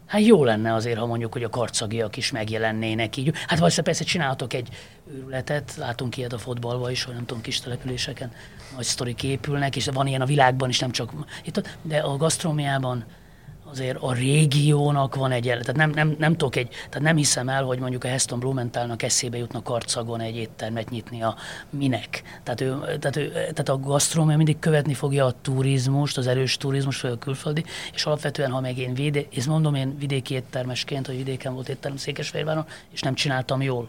[0.06, 3.32] hát jó lenne azért, ha mondjuk, hogy a karcagiak is megjelennének így.
[3.46, 4.68] Hát vagy persze csinálhatok egy
[5.10, 8.32] őrületet, látunk ilyet a fotballban is, vagy nem tudom, kis településeken
[8.74, 11.12] nagy sztorik épülnek, és van ilyen a világban is, nem csak
[11.44, 13.04] itt, de a gasztrómiában
[13.70, 17.64] azért a régiónak van egy, tehát nem, nem, nem tudok egy, tehát nem hiszem el,
[17.64, 21.36] hogy mondjuk a Heston Blumenthalnak eszébe jutna karcagon egy éttermet nyitni a
[21.70, 22.22] minek.
[22.42, 27.00] Tehát, ő, tehát, ő, tehát a gasztrómia mindig követni fogja a turizmust, az erős turizmus,
[27.00, 31.16] vagy a külföldi, és alapvetően, ha meg én vidé, és mondom én vidéki éttermesként, hogy
[31.16, 33.88] vidéken volt étterem Székesfehérváron, és nem csináltam jól.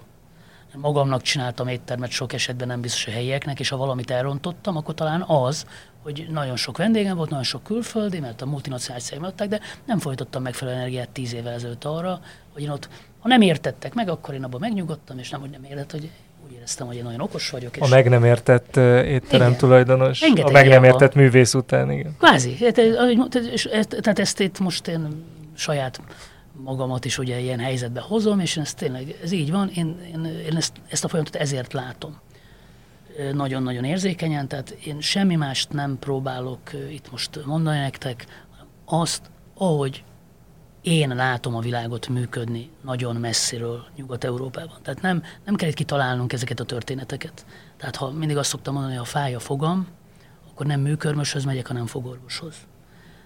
[0.76, 5.22] Magamnak csináltam éttermet sok esetben nem biztos a helyieknek, és ha valamit elrontottam, akkor talán
[5.22, 5.66] az,
[6.04, 10.00] hogy nagyon sok vendégem volt, nagyon sok külföldi, mert a multinacionális cégem adták, de nem
[10.00, 12.20] folytottam megfelelő energiát tíz évvel ezelőtt arra,
[12.54, 12.89] hogy én ott,
[13.20, 16.10] ha nem értettek meg, akkor én abban megnyugodtam, és nem, hogy nem értett, hogy
[16.45, 17.78] úgy éreztem, hogy én nagyon okos vagyok.
[17.78, 19.60] És a meg nem értett uh, étterem igen.
[19.60, 21.24] tulajdonos, Rengeteg a meg nem értett van.
[21.24, 22.16] művész után, igen.
[22.18, 22.58] Kvázi.
[23.89, 25.24] Tehát ezt itt most én
[25.56, 26.02] saját
[26.64, 30.56] magamat is ugye ilyen helyzetbe hozom, és ez tényleg, ez így van, én, én, én
[30.56, 32.20] ezt, ezt a folyamatot ezért látom
[33.34, 36.60] nagyon-nagyon érzékenyen, tehát én semmi mást nem próbálok
[36.91, 38.26] itt most mondani nektek,
[38.86, 40.03] azt, ahogy
[40.82, 44.78] én látom a világot működni nagyon messziről Nyugat-Európában.
[44.82, 47.45] Tehát nem, nem kell itt kitalálnunk ezeket a történeteket.
[47.78, 49.88] Tehát ha mindig azt szoktam mondani, hogy ha fáj a fogam,
[50.51, 52.55] akkor nem műkörmöshöz megyek, hanem fogorvoshoz.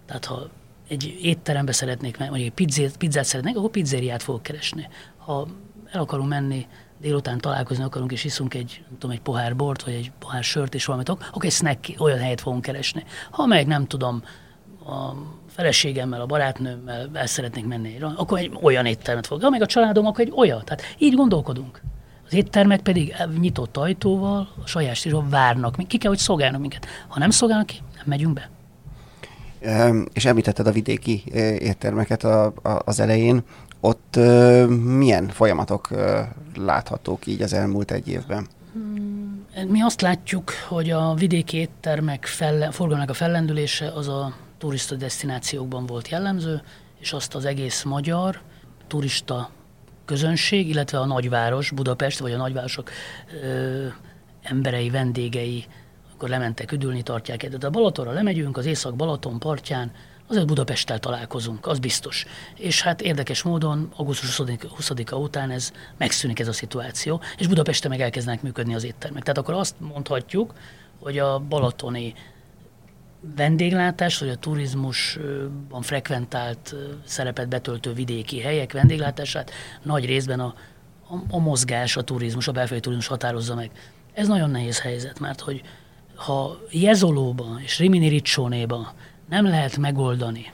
[0.06, 0.50] Tehát ha
[0.88, 4.88] egy étterembe szeretnék, vagy egy pizzát, pizzát szeretnék, akkor pizzériát fogok keresni.
[5.18, 5.48] Ha
[5.94, 6.68] el akarunk menni
[7.02, 10.76] délután találkozni akarunk, és iszunk egy, nem tudom, egy pohár bort, vagy egy pohár sört,
[10.76, 13.04] és valamit, akkor egy snack, olyan helyet fogunk keresni.
[13.32, 14.24] Ha meg nem tudom,
[14.86, 15.14] a
[15.50, 19.42] feleségemmel, a barátnőmmel el szeretnék menni, akkor egy olyan éttermet fog.
[19.42, 20.62] Ha meg a családom, akkor egy olyan.
[20.66, 21.82] Tehát így gondolkodunk.
[22.26, 26.86] Az éttermek pedig nyitott ajtóval, a saját stílusban várnak, ki kell, hogy szolgálnak minket.
[27.08, 28.50] Ha nem szolgálnak ki, nem megyünk be.
[30.14, 31.24] És említetted a vidéki
[31.60, 32.24] éttermeket
[32.64, 33.44] az elején.
[33.86, 34.16] Ott
[34.84, 35.90] milyen folyamatok
[36.56, 38.48] láthatók így az elmúlt egy évben?
[38.74, 44.96] Hmm, mi azt látjuk, hogy a vidéki éttermek felle, forgalmának a fellendülése az a turista
[44.96, 46.62] destinációkban volt jellemző,
[47.00, 48.40] és azt az egész magyar
[48.88, 49.50] turista
[50.06, 52.90] közönség, illetve a nagyváros, Budapest, vagy a nagyvárosok
[53.44, 53.86] ö,
[54.42, 55.66] emberei, vendégei,
[56.14, 57.64] akkor lementek üdülni, tartják egyet.
[57.64, 59.92] A Balatonra lemegyünk, az Észak-Balaton partján,
[60.34, 62.26] azért Budapesttel találkozunk, az biztos.
[62.56, 64.42] És hát érdekes módon augusztus
[64.80, 69.24] 20-a után ez megszűnik ez a szituáció, és Budapesten meg elkezdenek működni az éttermek.
[69.24, 70.54] Tehát akkor azt mondhatjuk,
[71.00, 72.14] hogy a balatoni
[73.36, 76.76] vendéglátás, vagy a turizmusban frekventált
[77.06, 80.54] szerepet betöltő vidéki helyek vendéglátását nagy részben a,
[81.10, 83.72] a, a mozgás, a turizmus, a belföldi turizmus határozza meg.
[84.14, 85.62] Ez nagyon nehéz helyzet, mert hogy
[86.16, 88.92] ha Jezolóban és Rimini Riccsónéban
[89.34, 90.52] nem lehet megoldani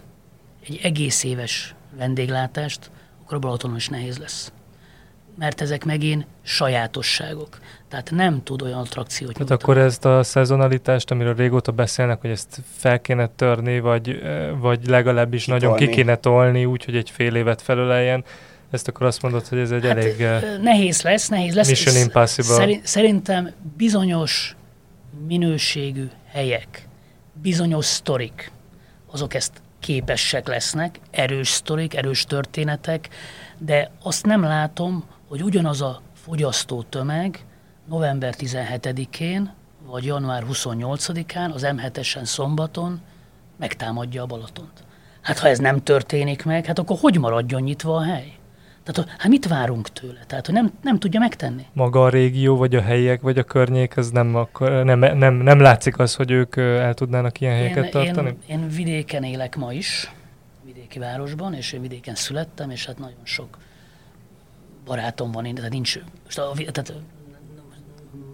[0.67, 2.91] egy egész éves vendéglátást,
[3.23, 4.51] akkor a Balatonon is nehéz lesz.
[5.37, 7.57] Mert ezek megint sajátosságok.
[7.87, 12.61] Tehát nem tud olyan attrakciót Tehát akkor ezt a szezonalitást, amiről régóta beszélnek, hogy ezt
[12.77, 14.21] fel kéne törni, vagy,
[14.59, 15.65] vagy legalábbis Kitolni.
[15.65, 18.23] nagyon ki kéne tolni, úgy, hogy egy fél évet felöleljen,
[18.71, 20.27] ezt akkor azt mondod, hogy ez egy hát elég...
[20.61, 21.69] Nehéz lesz, nehéz lesz.
[21.69, 22.79] Mission impossible.
[22.83, 24.55] Szerintem bizonyos
[25.27, 26.87] minőségű helyek,
[27.41, 28.51] bizonyos sztorik,
[29.11, 33.09] azok ezt képesek lesznek, erős sztorik, erős történetek,
[33.57, 37.45] de azt nem látom, hogy ugyanaz a fogyasztó tömeg
[37.85, 39.53] november 17-én
[39.85, 43.01] vagy január 28-án az M7-esen szombaton
[43.57, 44.83] megtámadja a Balatont.
[45.21, 48.38] Hát ha ez nem történik meg, hát akkor hogy maradjon nyitva a hely?
[48.91, 50.19] Tehát hát mit várunk tőle?
[50.27, 51.65] Tehát, hogy nem, nem tudja megtenni.
[51.73, 55.59] Maga a régió, vagy a helyiek, vagy a környék, ez nem, akkor, nem, nem, nem
[55.59, 58.35] látszik az, hogy ők el tudnának ilyen helyeket én, tartani?
[58.47, 60.11] Én, én vidéken élek ma is,
[60.65, 63.57] vidéki városban, és én vidéken születtem, és hát nagyon sok
[64.85, 65.99] barátom van, tehát nincs,
[66.71, 66.93] tehát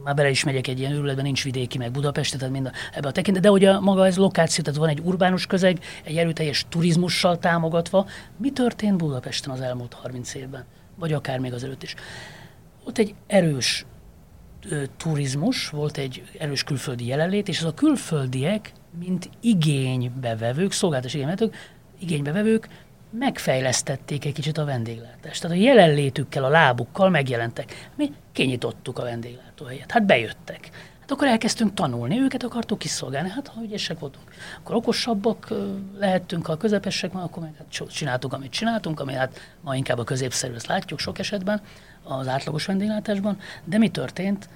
[0.04, 3.08] már bele is megyek egy ilyen őrületben, nincs vidéki, meg Budapest, tehát mind a, ebbe
[3.08, 7.38] a tekintet, de a maga ez lokáció, tehát van egy urbánus közeg, egy erőteljes turizmussal
[7.38, 8.08] támogatva.
[8.38, 10.66] Mi történt Budapesten az elmúlt 30 évben?
[10.96, 11.96] Vagy akár még azelőtt is.
[12.84, 13.86] Ott egy erős
[14.70, 21.56] ö, turizmus, volt egy erős külföldi jelenlét, és az a külföldiek, mint igénybevevők, szolgáltatás igénybevevők,
[22.00, 22.70] igénybevevők
[23.18, 25.42] megfejlesztették egy kicsit a vendéglátást.
[25.42, 27.90] Tehát a jelenlétükkel, a lábukkal megjelentek.
[27.96, 29.92] Mi kinyitottuk a vendéglátóhelyet.
[29.92, 30.70] Hát bejöttek.
[31.00, 33.30] Hát akkor elkezdtünk tanulni, őket akartuk kiszolgálni.
[33.30, 34.26] Hát ha ügyesek voltunk,
[34.60, 35.54] akkor okosabbak
[36.00, 40.04] lehettünk, ha közepesek van, akkor meg hát csináltuk, amit csináltunk, ami hát ma inkább a
[40.04, 41.62] középszerű, ezt látjuk sok esetben
[42.04, 43.38] az átlagos vendéglátásban.
[43.64, 44.50] De mi történt?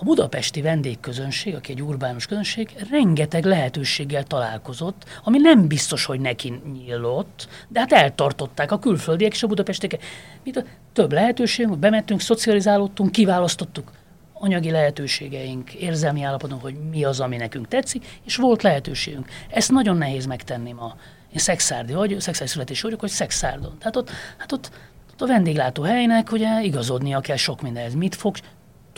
[0.00, 6.60] A budapesti vendégközönség, aki egy urbánus közönség, rengeteg lehetőséggel találkozott, ami nem biztos, hogy neki
[6.72, 10.04] nyílott, de hát eltartották a külföldiek és a budapestiek.
[10.44, 13.92] Mit, több lehetőségünk, bementünk, szocializálódtunk, kiválasztottuk
[14.32, 19.28] anyagi lehetőségeink, érzelmi állapotunk, hogy mi az, ami nekünk tetszik, és volt lehetőségünk.
[19.50, 20.96] Ezt nagyon nehéz megtenni ma.
[21.32, 23.78] Én szexárdi vagyok, szexárdi születés vagyok, hogy szexárdon.
[23.78, 24.70] Tehát ott, hát ott,
[25.12, 27.94] ott a vendéglátó helynek ugye igazodnia kell sok mindenhez.
[27.94, 28.36] Mit fog,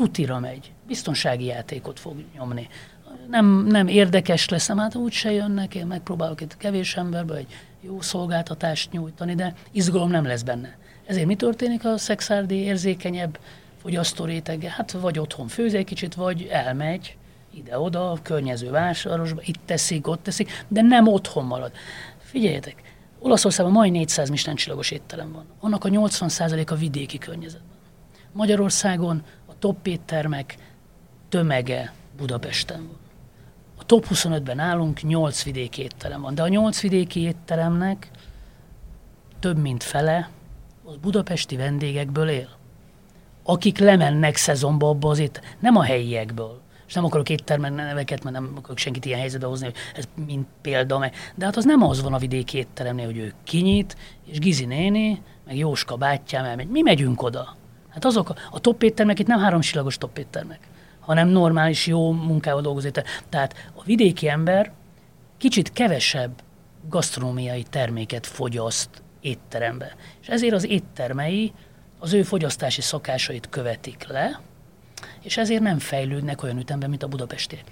[0.01, 2.69] tutira megy, biztonsági játékot fog nyomni.
[3.29, 7.47] Nem, nem érdekes lesz, hát úgy se jönnek, én megpróbálok itt kevés emberből egy
[7.81, 10.77] jó szolgáltatást nyújtani, de izgalom nem lesz benne.
[11.07, 13.39] Ezért mi történik a szexárdi érzékenyebb
[13.83, 14.71] fogyasztó rétege?
[14.71, 17.17] Hát vagy otthon főz egy kicsit, vagy elmegy
[17.55, 21.73] ide-oda, környező vásárosba, itt teszik, ott teszik, de nem otthon marad.
[22.19, 22.83] Figyeljetek,
[23.19, 25.45] Olaszországban majd 400 Michelin csillagos étterem van.
[25.61, 27.79] Annak a 80% a vidéki környezetben.
[28.33, 29.23] Magyarországon
[29.61, 30.57] top éttermek
[31.29, 32.99] tömege Budapesten van.
[33.79, 38.11] A top 25-ben állunk, 8 vidéki étterem van, de a 8 vidéki étteremnek
[39.39, 40.31] több mint fele
[40.85, 42.49] az budapesti vendégekből él.
[43.43, 46.61] Akik lemennek szezonba abba az itt, nem a helyiekből.
[46.87, 50.47] És nem akarok éttermen neveket, mert nem akarok senkit ilyen helyzetbe hozni, hogy ez mint
[50.61, 54.65] példa, de hát az nem az van a vidéki étteremnél, hogy ő kinyit, és Gizi
[54.65, 56.69] néni, meg Jóska bátyám elmegy.
[56.69, 57.57] Mi megyünk oda.
[57.91, 60.59] Hát azok a, top éttermek itt nem három csillagos top éttermek,
[61.01, 63.03] hanem normális, jó munkával dolgozik.
[63.29, 64.73] Tehát a vidéki ember
[65.39, 66.43] kicsit kevesebb
[66.89, 69.95] gasztronómiai terméket fogyaszt étterembe.
[70.21, 71.53] És ezért az éttermei
[71.99, 74.41] az ő fogyasztási szokásait követik le,
[75.23, 77.65] és ezért nem fejlődnek olyan ütemben, mint a budapestiek.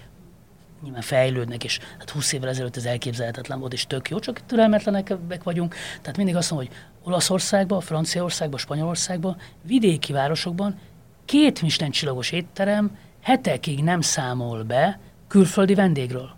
[0.82, 5.14] Nyilván fejlődnek, és hát 20 évvel ezelőtt ez elképzelhetetlen volt, és tök jó, csak türelmetlenek
[5.42, 5.74] vagyunk.
[6.00, 6.78] Tehát mindig azt mondom, hogy
[7.09, 10.78] Olaszországban, Franciaországban, Spanyolországban, vidéki városokban
[11.24, 14.98] két Michelin csillagos étterem hetekig nem számol be
[15.28, 16.30] külföldi vendégről.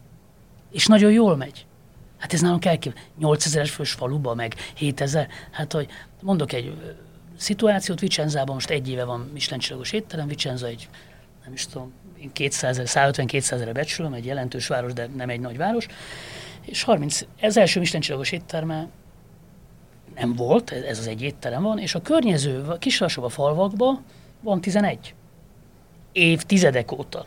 [0.70, 1.66] És nagyon jól megy.
[2.18, 3.10] Hát ez nálunk elképzelhető.
[3.20, 5.28] 8000-es fős faluba, meg 7000.
[5.50, 5.88] Hát, hogy
[6.20, 6.72] mondok egy
[7.36, 10.88] szituációt, Vicenzában most egy éve van Michelin csillagos étterem, Vicenza egy,
[11.44, 15.56] nem is tudom, én 200 150-200 ezerre becsülöm, egy jelentős város, de nem egy nagy
[15.56, 15.86] város,
[16.60, 18.88] és 30, ez első Michelin csillagos étterme
[20.20, 24.04] nem volt, ez az egy étterem van, és a környező, a kisvárosokban, a falvakban
[24.40, 25.14] van 11.
[26.12, 27.24] Évtizedek óta.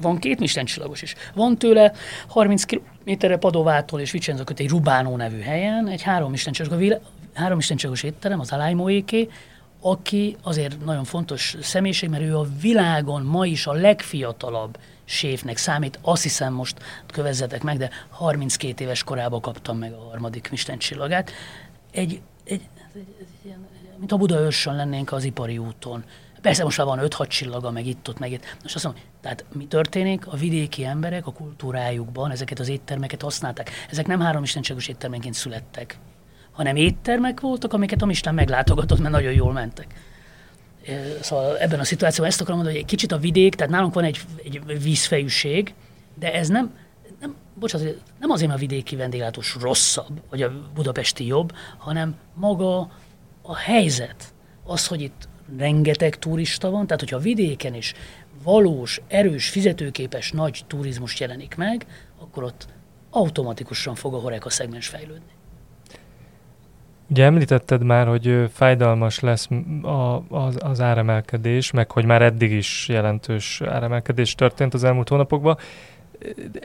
[0.00, 1.14] Van két Michelin csillagos is.
[1.34, 1.92] Van tőle
[2.28, 7.76] 30 kilométerre Padovától és Vicenza egy Rubánó nevű helyen, egy három Michelin csillagos, három Michelin
[7.76, 9.28] csillagos étterem, az Alájmóéké,
[9.80, 15.98] aki azért nagyon fontos személyiség, mert ő a világon ma is a legfiatalabb séfnek számít.
[16.02, 16.76] Azt hiszem most
[17.06, 21.32] kövezzetek meg, de 32 éves korában kaptam meg a harmadik Michelin csillagát.
[21.92, 23.66] Egy, egy, egy, egy ilyen,
[23.98, 26.04] mint a Budaörsön lennénk az ipari úton.
[26.40, 28.56] Persze most már van 5-6 csillaga, meg itt, ott, meg itt.
[28.62, 30.26] Most azt mondom, tehát mi történik?
[30.26, 33.70] A vidéki emberek a kultúrájukban ezeket az éttermeket használták.
[33.90, 35.98] Ezek nem három istenségos éttermenként születtek,
[36.52, 39.86] hanem éttermek voltak, amiket a Michelin meglátogatott, mert nagyon jól mentek.
[41.20, 44.04] Szóval ebben a szituációban ezt akarom mondani, hogy egy kicsit a vidék, tehát nálunk van
[44.04, 45.74] egy, egy vízfejűség,
[46.14, 46.74] de ez nem,
[47.54, 52.90] bocsánat, nem azért, mert a vidéki vendéglátós rosszabb, vagy a budapesti jobb, hanem maga
[53.42, 54.34] a helyzet,
[54.64, 55.28] az, hogy itt
[55.58, 57.94] rengeteg turista van, tehát hogyha vidéken is
[58.42, 61.86] valós, erős, fizetőképes nagy turizmus jelenik meg,
[62.20, 62.66] akkor ott
[63.10, 65.30] automatikusan fog a horeka szegmens fejlődni.
[67.08, 69.48] Ugye említetted már, hogy fájdalmas lesz
[69.82, 75.58] a, az, az áremelkedés, meg hogy már eddig is jelentős áremelkedés történt az elmúlt hónapokban.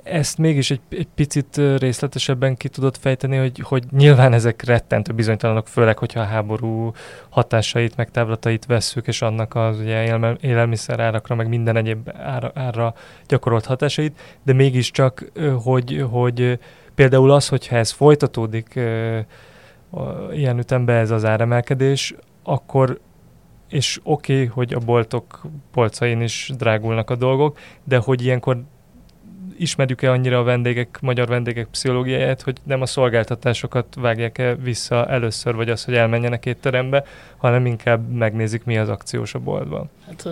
[0.03, 5.67] Ezt mégis egy, egy picit részletesebben ki tudod fejteni, hogy, hogy nyilván ezek rettentő bizonytalanok,
[5.67, 6.91] főleg, hogyha a háború
[7.29, 12.51] hatásait, meg távlatait vesszük, és annak az ugye élme- élelmiszer árakra, meg minden egyéb ára,
[12.53, 12.93] ára
[13.27, 15.31] gyakorolt hatásait, de mégiscsak,
[15.63, 16.59] hogy, hogy
[16.95, 18.79] például az, hogyha ez folytatódik,
[20.31, 22.99] ilyen ütemben ez az áremelkedés, akkor
[23.69, 25.41] és oké, okay, hogy a boltok
[25.71, 28.63] polcain is drágulnak a dolgok, de hogy ilyenkor
[29.57, 35.69] ismerjük-e annyira a vendégek, magyar vendégek pszichológiáját, hogy nem a szolgáltatásokat vágják-e vissza először, vagy
[35.69, 37.03] az, hogy elmenjenek étterembe,
[37.37, 39.89] hanem inkább megnézik, mi az akciós a boltban.
[40.05, 40.27] Hát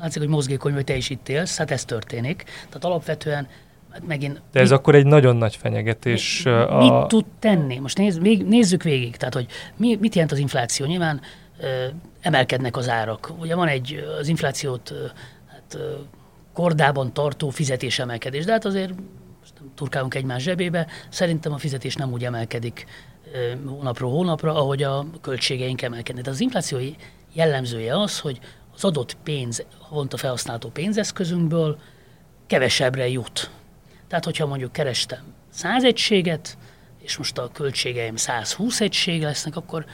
[0.00, 2.42] látszik, hogy mozgékony vagy te is itt élsz, hát ez történik.
[2.42, 3.48] Tehát alapvetően
[3.90, 4.40] hát megint...
[4.52, 6.42] De ez mi- akkor egy nagyon nagy fenyegetés.
[6.42, 7.78] Mi, ö, mit a, tud tenni?
[7.78, 10.86] Most néz, még, nézzük végig, tehát hogy mi, mit jelent az infláció?
[10.86, 11.20] Nyilván
[11.60, 11.84] ö,
[12.20, 13.32] emelkednek az árak.
[13.38, 15.06] Ugye van egy az inflációt ö,
[15.46, 15.94] hát, ö,
[16.52, 18.92] kordában tartó fizetésemelkedés, de hát azért
[19.40, 22.86] most nem turkálunk egymás zsebébe, szerintem a fizetés nem úgy emelkedik
[23.66, 26.24] hónapról hónapra, ahogy a költségeink emelkednek.
[26.24, 26.78] De az infláció
[27.32, 28.38] jellemzője az, hogy
[28.74, 31.78] az adott pénz, havonta felhasználható pénzeszközünkből
[32.46, 33.50] kevesebbre jut.
[34.08, 36.58] Tehát, hogyha mondjuk kerestem 100 egységet,
[36.98, 39.84] és most a költségeim 120 egység lesznek, akkor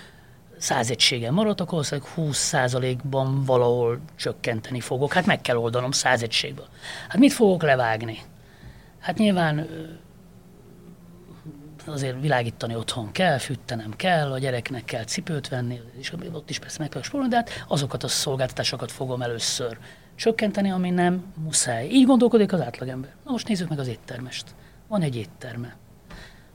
[0.58, 5.12] 100 egységen maradt, akkor valószínűleg 20%-ban valahol csökkenteni fogok.
[5.12, 6.66] Hát meg kell oldanom 100 egységből.
[7.08, 8.18] Hát mit fogok levágni?
[8.98, 9.68] Hát nyilván
[11.86, 16.76] azért világítani otthon kell, fűtenem kell, a gyereknek kell cipőt venni, és ott is persze
[16.78, 19.78] meg kell spórolni, de hát azokat a szolgáltatásokat fogom először
[20.14, 21.86] csökkenteni, ami nem muszáj.
[21.86, 23.10] Így gondolkodik az átlagember.
[23.24, 24.54] Na most nézzük meg az éttermest.
[24.88, 25.76] Van egy étterme,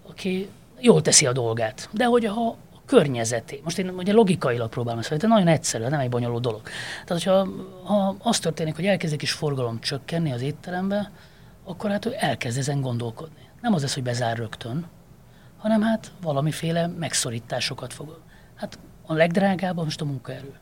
[0.07, 0.49] aki
[0.79, 5.17] jól teszi a dolgát, de hogy ha a környezeté, most én ugye logikailag próbálom ezt
[5.17, 6.61] de nagyon egyszerű, nem egy bonyolult dolog.
[7.05, 7.47] Tehát, hogyha
[7.83, 11.11] ha az történik, hogy elkezd kis forgalom csökkenni az étterembe,
[11.63, 13.49] akkor hát ő elkezd ezen gondolkodni.
[13.61, 14.85] Nem az lesz, hogy bezár rögtön,
[15.57, 18.19] hanem hát valamiféle megszorításokat fog.
[18.55, 20.53] Hát a legdrágább most a munkaerő,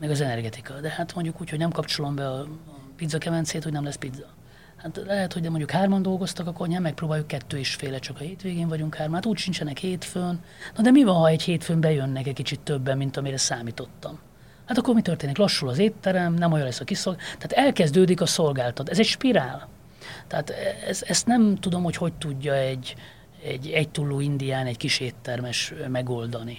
[0.00, 0.80] meg az energetika.
[0.80, 2.46] De hát mondjuk úgy, hogy nem kapcsolom be a
[2.96, 4.26] pizza kemencét, hogy nem lesz pizza.
[4.82, 8.22] Hát lehet, hogy de mondjuk hárman dolgoztak a konyhán, megpróbáljuk kettő és féle, csak a
[8.22, 10.40] hétvégén vagyunk hárman, hát úgy sincsenek hétfőn.
[10.76, 14.18] Na de mi van, ha egy hétfőn bejönnek egy kicsit többen, mint amire számítottam?
[14.66, 15.36] Hát akkor mi történik?
[15.36, 17.16] Lassul az étterem, nem olyan lesz a kiszolg...
[17.16, 18.88] Tehát elkezdődik a szolgáltat.
[18.88, 19.68] Ez egy spirál.
[20.26, 20.52] Tehát
[20.86, 22.94] ez, ezt nem tudom, hogy hogy tudja egy,
[23.44, 26.58] egy egytulló indián, egy kis éttermes megoldani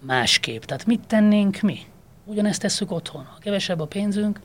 [0.00, 0.62] másképp.
[0.62, 1.78] Tehát mit tennénk mi?
[2.24, 3.24] Ugyanezt tesszük otthon.
[3.24, 4.40] Ha kevesebb a pénzünk,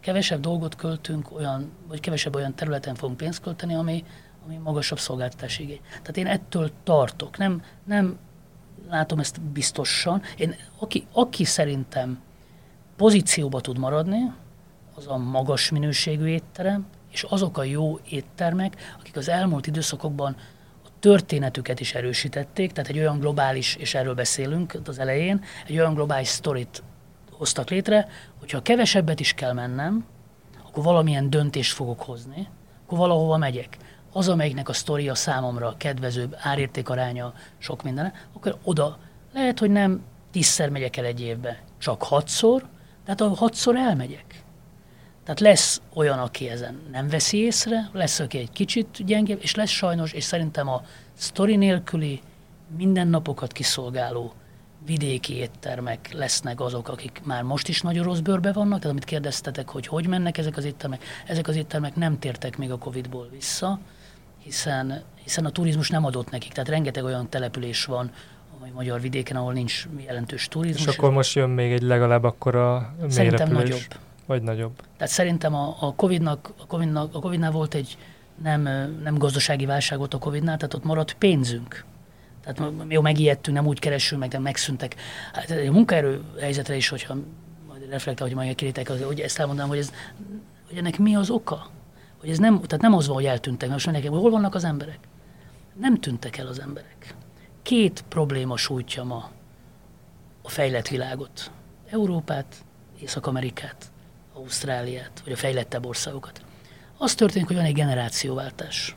[0.00, 4.04] kevesebb dolgot költünk, olyan, vagy kevesebb olyan területen fogunk pénzt költeni, ami,
[4.44, 5.80] ami magasabb szolgáltatási igény.
[5.88, 7.38] Tehát én ettől tartok.
[7.38, 8.18] Nem, nem
[8.88, 10.22] látom ezt biztosan.
[10.36, 12.20] Én, aki, aki szerintem
[12.96, 14.32] pozícióba tud maradni,
[14.94, 20.36] az a magas minőségű étterem, és azok a jó éttermek, akik az elmúlt időszakokban
[20.84, 25.94] a történetüket is erősítették, tehát egy olyan globális, és erről beszélünk az elején, egy olyan
[25.94, 26.82] globális sztorit
[27.40, 30.04] hoztak létre, hogyha kevesebbet is kell mennem,
[30.66, 32.48] akkor valamilyen döntést fogok hozni,
[32.84, 33.76] akkor valahova megyek.
[34.12, 38.98] Az, amelyiknek a sztoria számomra kedvezőbb, árértékaránya, sok minden, akkor oda
[39.32, 42.66] lehet, hogy nem tízszer megyek el egy évbe, csak hatszor,
[43.04, 44.42] tehát a hatszor elmegyek.
[45.24, 49.70] Tehát lesz olyan, aki ezen nem veszi észre, lesz, aki egy kicsit gyengébb, és lesz
[49.70, 50.82] sajnos, és szerintem a
[51.14, 52.20] sztori nélküli,
[52.76, 54.32] mindennapokat kiszolgáló
[54.86, 59.68] vidéki éttermek lesznek azok, akik már most is nagyon rossz bőrbe vannak, tehát amit kérdeztetek,
[59.68, 63.78] hogy hogy mennek ezek az éttermek, ezek az éttermek nem tértek még a Covid-ból vissza,
[64.38, 68.10] hiszen, hiszen a turizmus nem adott nekik, tehát rengeteg olyan település van,
[68.62, 70.86] a magyar vidéken, ahol nincs jelentős turizmus.
[70.86, 73.80] És akkor most jön még egy legalább akkor a Szerintem nagyobb.
[74.26, 74.72] Vagy nagyobb.
[74.96, 77.98] Tehát szerintem a, a, COVID-nak, a, COVID-nak, a COVID-nál volt egy
[78.42, 78.62] nem,
[79.02, 81.84] nem gazdasági válság volt a Covid-nál, tehát ott maradt pénzünk.
[82.54, 84.94] Tehát jó, megijedtünk, nem úgy keresünk, meg de megszűntek.
[85.32, 87.16] Hát a munkaerő helyzetre is, hogyha
[87.68, 89.92] majd reflektál, hogy majd kéritek, hogy ezt elmondanám, hogy, ez,
[90.68, 91.70] hogy ennek mi az oka?
[92.20, 94.98] Hogy ez nem, tehát nem az van, hogy eltűntek, most mindenki, hol vannak az emberek?
[95.80, 97.14] Nem tűntek el az emberek.
[97.62, 99.30] Két probléma sújtja ma
[100.42, 101.50] a fejlett világot.
[101.90, 102.64] Európát,
[103.00, 103.92] Észak-Amerikát,
[104.34, 106.40] Ausztráliát, vagy a fejlettebb országokat.
[106.98, 108.96] Az történik, hogy van egy generációváltás.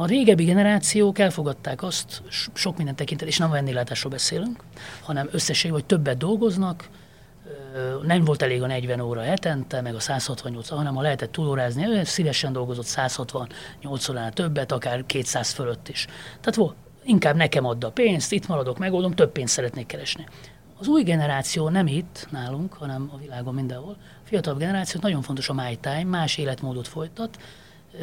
[0.00, 2.22] A régebbi generációk elfogadták azt,
[2.54, 4.62] sok minden tekintet, és nem a vendéglátásról beszélünk,
[5.02, 6.88] hanem összesség, hogy többet dolgoznak,
[8.02, 12.52] nem volt elég a 40 óra hetente, meg a 168, hanem ha lehetett túlórázni, szívesen
[12.52, 16.06] dolgozott 168 óránál többet, akár 200 fölött is.
[16.26, 20.26] Tehát volt, inkább nekem add a pénzt, itt maradok, megoldom, több pénzt szeretnék keresni.
[20.78, 23.96] Az új generáció nem itt nálunk, hanem a világon mindenhol.
[24.00, 27.38] A fiatalabb generáció nagyon fontos a my time, más életmódot folytat,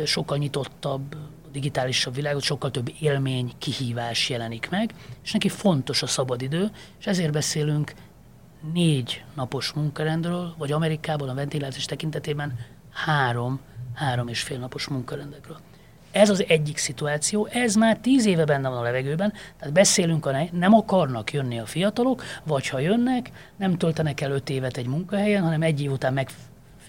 [0.06, 1.16] sokkal nyitottabb,
[1.58, 4.94] digitálisabb világot, sokkal több élmény, kihívás jelenik meg,
[5.24, 7.94] és neki fontos a szabadidő, és ezért beszélünk
[8.74, 12.60] négy napos munkarendről, vagy Amerikában a ventilációs tekintetében
[12.92, 13.60] három,
[13.94, 15.58] három és fél napos munkarendekről.
[16.12, 20.32] Ez az egyik szituáció, ez már tíz éve benne van a levegőben, tehát beszélünk, a
[20.32, 24.88] ne, nem akarnak jönni a fiatalok, vagy ha jönnek, nem töltenek el öt évet egy
[24.88, 26.30] munkahelyen, hanem egy év után meg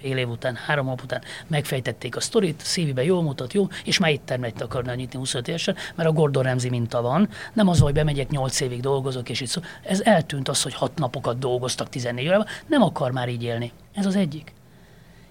[0.00, 4.10] fél év után, három nap után megfejtették a sztorit, szívibe jól mutat, jó, és már
[4.10, 7.28] itt termet akarna nyitni 25 évesen, mert a Gordon Ramsay minta van.
[7.52, 9.60] Nem az, hogy bemegyek 8 évig dolgozok, és itt szó.
[9.82, 13.72] Ez eltűnt az, hogy 6 napokat dolgoztak 14 órában, nem akar már így élni.
[13.94, 14.52] Ez az egyik.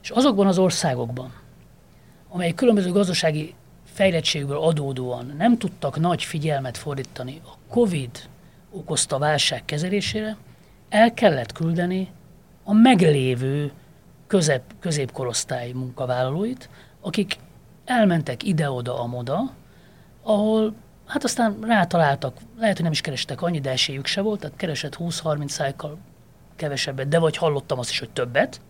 [0.02, 1.34] És azokban az országokban,
[2.30, 3.54] amelyek különböző gazdasági
[3.94, 8.10] fejlettségből adódóan nem tudtak nagy figyelmet fordítani a COVID
[8.72, 10.38] okozta válság kezelésére,
[10.90, 12.08] el kellett küldeni
[12.64, 13.72] a meglévő
[14.28, 16.70] közep, középkorosztály munkavállalóit,
[17.02, 17.38] akik
[17.86, 19.54] elmentek ide-oda, amoda,
[20.24, 20.76] ahol
[21.06, 24.98] hát aztán rátaláltak, lehet, hogy nem is kerestek annyi, de esélyük se volt, tehát keresett
[25.00, 25.98] 20-30 szájkal
[26.56, 28.62] kevesebbet, de vagy hallottam azt is, hogy többet,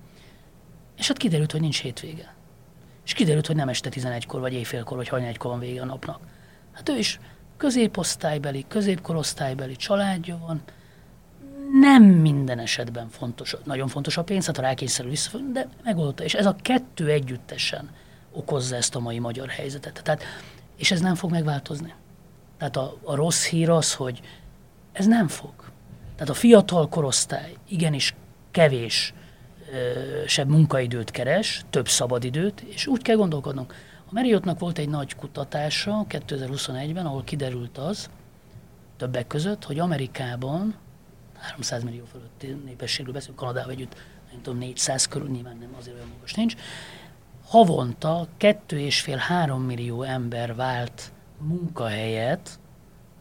[0.98, 2.34] és hát kiderült, hogy nincs hétvége.
[3.06, 6.20] És kiderült, hogy nem este 11-kor, vagy éjfélkor, vagy hajnálygykor van vége a napnak.
[6.72, 7.20] Hát ő is
[7.58, 10.62] középosztálybeli, középkorosztálybeli családja van,
[11.72, 16.24] nem minden esetben fontos, nagyon fontos a pénz, hát a rákényszerű vissza, de megoldotta.
[16.24, 17.90] És ez a kettő együttesen
[18.32, 20.02] okozza ezt a mai magyar helyzetet.
[20.04, 20.24] Tehát,
[20.78, 21.94] és ez nem fog megváltozni.
[22.58, 24.22] Tehát a, a rossz hír az, hogy
[24.92, 25.54] ez nem fog.
[26.16, 28.16] Tehát a fiatal korosztály igenis
[28.52, 29.14] kevés
[30.26, 33.74] sebb munkaidőt keres, több szabadidőt, és úgy kell gondolkodnunk.
[34.06, 38.10] A Marriottnak volt egy nagy kutatása 2021-ben, ahol kiderült az,
[38.98, 40.76] többek között, hogy Amerikában
[41.40, 43.96] 300 millió fölötti népességről beszélünk, Kanadával együtt,
[44.32, 46.56] nem tudom, 400 körül, nyilván nem azért olyan magas nincs.
[47.46, 52.60] Havonta 2,5-3 millió ember vált munkahelyet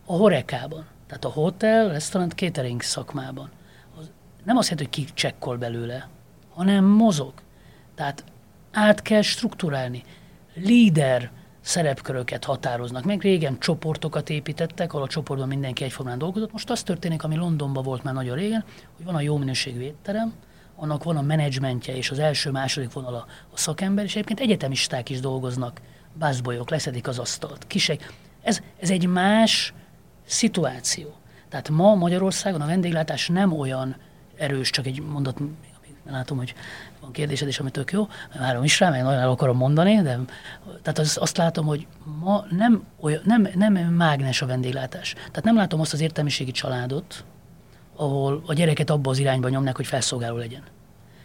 [0.06, 3.50] a horekában, tehát a hotel, restaurant, catering szakmában.
[3.98, 4.10] Az
[4.44, 6.08] nem azt jelenti, hogy ki csekkol belőle,
[6.54, 7.32] hanem mozog.
[7.94, 8.24] Tehát
[8.72, 10.02] át kell strukturálni.
[10.54, 11.30] Líder
[11.66, 13.20] szerepköröket határoznak meg.
[13.20, 16.52] Régen csoportokat építettek, ahol a csoportban mindenki egyformán dolgozott.
[16.52, 18.64] Most az történik, ami Londonban volt már nagyon régen,
[18.96, 20.32] hogy van a jó minőségű étterem,
[20.76, 25.20] annak van a menedzsmentje és az első-második vonal a, a szakember, és egyébként egyetemisták is
[25.20, 25.80] dolgoznak,
[26.12, 28.12] bászbolyok, leszedik az asztalt, kisek.
[28.42, 29.72] Ez, ez egy más
[30.24, 31.14] szituáció.
[31.48, 33.96] Tehát ma Magyarországon a vendéglátás nem olyan
[34.36, 35.38] erős, csak egy mondat,
[36.10, 36.54] látom, hogy
[37.06, 40.18] van kérdésed is, ami tök jó, várom is rá, meg nagyon el akarom mondani, de
[40.82, 41.86] tehát az, azt látom, hogy
[42.20, 45.12] ma nem, olyan, nem, nem mágnes a vendéglátás.
[45.12, 47.24] Tehát nem látom azt az értelmiségi családot,
[47.96, 50.62] ahol a gyereket abba az irányba nyomnak, hogy felszolgáló legyen.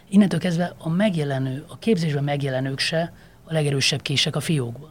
[0.08, 3.12] Innentől kezdve a megjelenő, a képzésben megjelenők se
[3.44, 4.90] a legerősebb kések a fiókban.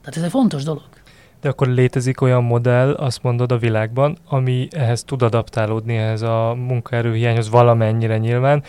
[0.00, 0.88] Tehát ez egy fontos dolog.
[1.40, 6.54] De akkor létezik olyan modell, azt mondod a világban, ami ehhez tud adaptálódni, ehhez a
[6.54, 8.62] munkaerőhiányhoz valamennyire nyilván,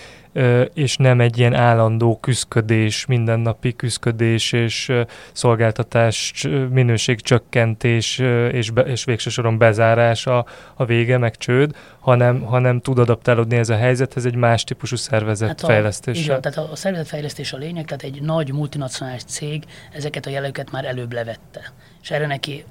[0.74, 4.92] és nem egy ilyen állandó küszködés, mindennapi küszködés és
[5.32, 8.20] szolgáltatás minőségcsökkentés
[8.52, 10.46] és, be, és végső soron bezárás a,
[10.76, 16.16] a vége, meg csőd, hanem, hanem tud adaptálódni ez a helyzethez egy más típusú szervezetfejlesztés.
[16.16, 19.64] Hát igen, tehát a szervezetfejlesztés a lényeg, tehát egy nagy multinacionális cég
[19.94, 21.74] ezeket a jelöket már előbb levette.
[22.08, 22.66] És erre neki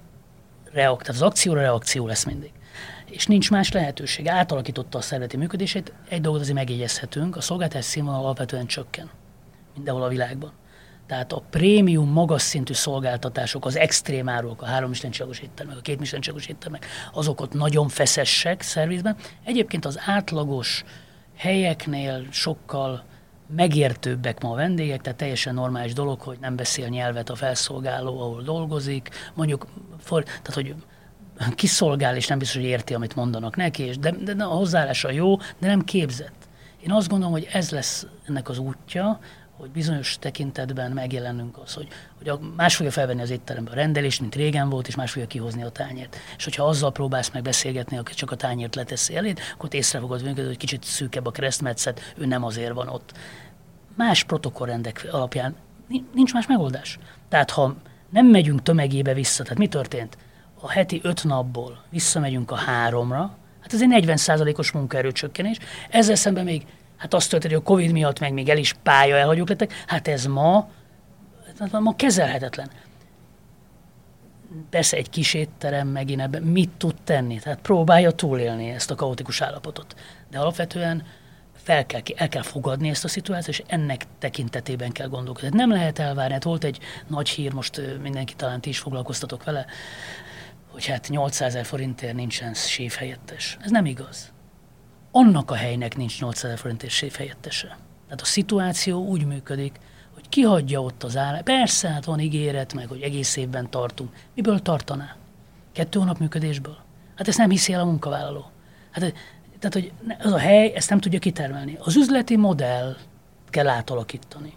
[0.72, 2.52] reak, tehát az akcióra reakció lesz mindig
[3.10, 4.28] és nincs más lehetőség.
[4.28, 9.10] Átalakította a szervezeti működését, egy dolgot azért megjegyezhetünk, a szolgáltatás színvonal alapvetően csökken
[9.74, 10.52] mindenhol a világban.
[11.06, 16.00] Tehát a prémium, magas szintű szolgáltatások, az extrém áruk, a három istencsillagos éttermek, a két
[16.00, 19.16] istencsillagos éttermek, azok ott nagyon feszesek szervizben.
[19.44, 20.84] Egyébként az átlagos
[21.36, 23.04] helyeknél sokkal
[23.54, 28.42] megértőbbek ma a vendégek, tehát teljesen normális dolog, hogy nem beszél nyelvet a felszolgáló, ahol
[28.42, 29.08] dolgozik.
[29.34, 29.66] Mondjuk,
[29.98, 30.74] for, tehát hogy
[31.54, 35.36] kiszolgál, és nem biztos, hogy érti, amit mondanak neki, és de, de a hozzáállása jó,
[35.36, 36.48] de nem képzett.
[36.82, 39.18] Én azt gondolom, hogy ez lesz ennek az útja,
[39.56, 41.88] hogy bizonyos tekintetben megjelenünk az, hogy,
[42.18, 45.62] hogy más fogja felvenni az étterembe a rendelést, mint régen volt, és más fogja kihozni
[45.62, 46.16] a tányért.
[46.36, 50.22] És hogyha azzal próbálsz meg beszélgetni, aki csak a tányért leteszi eléd, akkor észre fogod
[50.22, 53.12] venni, hogy kicsit szűkebb a keresztmetszet, ő nem azért van ott.
[53.94, 55.56] Más protokollrendek alapján
[56.14, 56.98] nincs más megoldás.
[57.28, 57.74] Tehát ha
[58.10, 60.16] nem megyünk tömegébe vissza, tehát mi történt?
[60.60, 65.58] a heti öt napból visszamegyünk a háromra, hát ez egy 40%-os munkaerőcsökkenés.
[65.90, 69.16] Ezzel szemben még, hát azt történt, hogy a Covid miatt meg még el is pálya
[69.16, 70.68] elhagyók lettek, hát ez ma,
[71.58, 72.70] hát ma kezelhetetlen.
[74.70, 77.38] Persze egy kis étterem megint ebben mit tud tenni?
[77.38, 79.94] Tehát próbálja túlélni ezt a kaotikus állapotot.
[80.30, 81.02] De alapvetően
[81.66, 85.56] fel kell, el kell fogadni ezt a szituációt, és ennek tekintetében kell gondolkodni.
[85.56, 89.66] Nem lehet elvárni, hát volt egy nagy hír, most mindenki talán ti is foglalkoztatok vele,
[90.70, 93.56] hogy hát 800 ezer forintért nincsen séfhelyettes.
[93.60, 94.32] Ez nem igaz.
[95.18, 97.66] Annak a helynek nincs 800 ezer forintért séfhelyettese.
[98.04, 99.80] Tehát a szituáció úgy működik,
[100.14, 101.42] hogy kihagyja ott az áll.
[101.42, 104.14] Persze, hát van ígéret, meg hogy egész évben tartunk.
[104.34, 105.16] Miből tartaná?
[105.72, 106.76] Kettő hónap működésből?
[107.14, 108.50] Hát ezt nem hiszi el a munkavállaló.
[108.90, 109.14] Hát,
[109.58, 111.76] tehát, hogy az a hely ezt nem tudja kitermelni.
[111.80, 112.96] Az üzleti modell
[113.50, 114.52] kell átalakítani.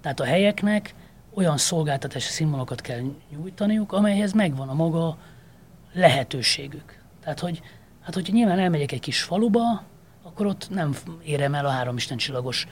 [0.00, 0.94] Tehát a helyeknek
[1.34, 3.00] olyan szolgáltatási színvonalakat kell
[3.30, 5.16] nyújtaniuk, amelyhez megvan a maga
[5.92, 6.98] lehetőségük.
[7.22, 7.62] Tehát, hogy
[8.02, 9.90] hát, hogyha nyilván elmegyek egy kis faluba,
[10.22, 12.66] akkor ott nem érem el a három csillagos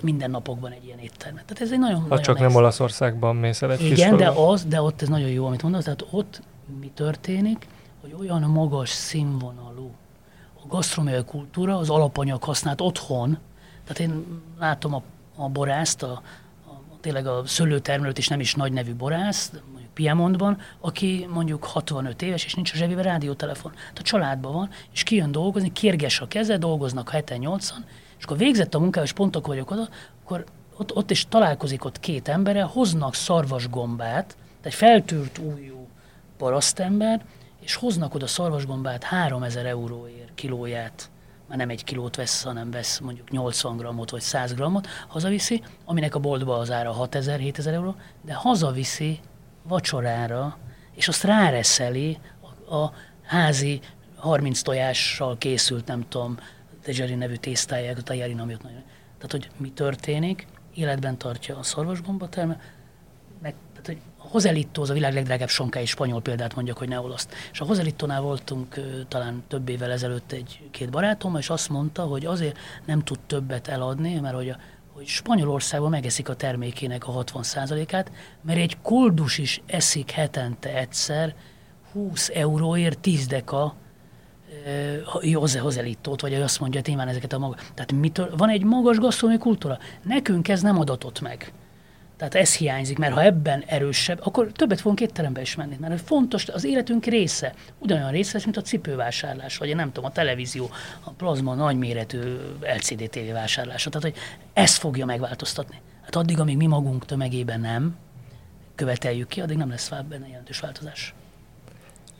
[0.00, 1.44] minden napokban egy ilyen éttermet.
[1.44, 2.52] Tehát ez egy nagyon, ha nagyon csak nehéz.
[2.52, 5.84] nem Olaszországban mész el egy Igen, de az, de ott ez nagyon jó, amit mondasz,
[5.84, 6.42] tehát ott
[6.80, 7.66] mi történik,
[8.00, 9.94] hogy olyan magas színvonalú
[10.62, 13.38] a gasztronómiai kultúra, az alapanyag használt otthon,
[13.84, 15.02] tehát én látom a,
[15.36, 16.22] a borászt, a,
[16.66, 19.52] a, tényleg a szőlőtermelőt is nem is nagy nevű borász,
[19.96, 23.72] Piemontban, aki mondjuk 65 éves, és nincs a zsebében rádiótelefon.
[23.72, 27.84] Tehát a családban van, és kijön dolgozni, kérges a keze, dolgoznak 7-8-an,
[28.18, 29.88] és akkor végzett a munkája, és pontok vagyok oda,
[30.24, 30.44] akkor
[30.76, 35.86] ott, ott is találkozik ott két embere, hoznak szarvasgombát, tehát feltűrt újú
[36.36, 37.24] parasztember,
[37.60, 41.10] és hoznak oda szarvasgombát 3000 euróért kilóját,
[41.48, 46.14] már nem egy kilót vesz, hanem vesz mondjuk 80 grammot vagy 100 grammot, hazaviszi, aminek
[46.14, 49.20] a boltba az ára 6000-7000 euró, de hazaviszi
[49.68, 50.58] vacsorára,
[50.94, 52.18] és azt ráreszeli
[52.68, 52.92] a, a
[53.22, 53.80] házi
[54.16, 56.38] 30 tojással készült, nem tudom,
[56.82, 58.82] Tejeri nevű tésztáját, a tajárin, ami ott nagyon...
[59.18, 62.60] Tehát, hogy mi történik, életben tartja a szarvasgomba termel,
[63.42, 67.00] meg, tehát, hogy a Hozelitto az a világ legdrágább sonkája, spanyol példát mondjak, hogy ne
[67.00, 67.34] olaszt.
[67.52, 72.58] És a Hozelittónál voltunk talán több évvel ezelőtt egy-két barátom, és azt mondta, hogy azért
[72.84, 74.58] nem tud többet eladni, mert hogy a
[74.96, 81.34] hogy Spanyolországban megeszik a termékének a 60%-át, mert egy koldus is eszik hetente egyszer
[81.92, 83.74] 20 euróért 10 deka
[85.20, 87.54] Jose Hozelittót, vagy azt mondja, hogy én ezeket a maga.
[87.74, 89.78] Tehát mitől, van egy magas gasztronómiai kultúra.
[90.02, 91.52] Nekünk ez nem adatott meg.
[92.16, 95.76] Tehát ez hiányzik, mert ha ebben erősebb, akkor többet fogunk étterembe is menni.
[95.80, 100.70] Mert fontos, az életünk része, ugyanolyan része, mint a cipővásárlás, vagy nem tudom, a televízió,
[101.04, 102.18] a plazma nagyméretű
[102.76, 103.90] LCD TV vásárlása.
[103.90, 105.76] Tehát, hogy ezt fogja megváltoztatni.
[106.02, 107.96] Hát addig, amíg mi magunk tömegében nem
[108.74, 111.14] követeljük ki, addig nem lesz benne jelentős változás.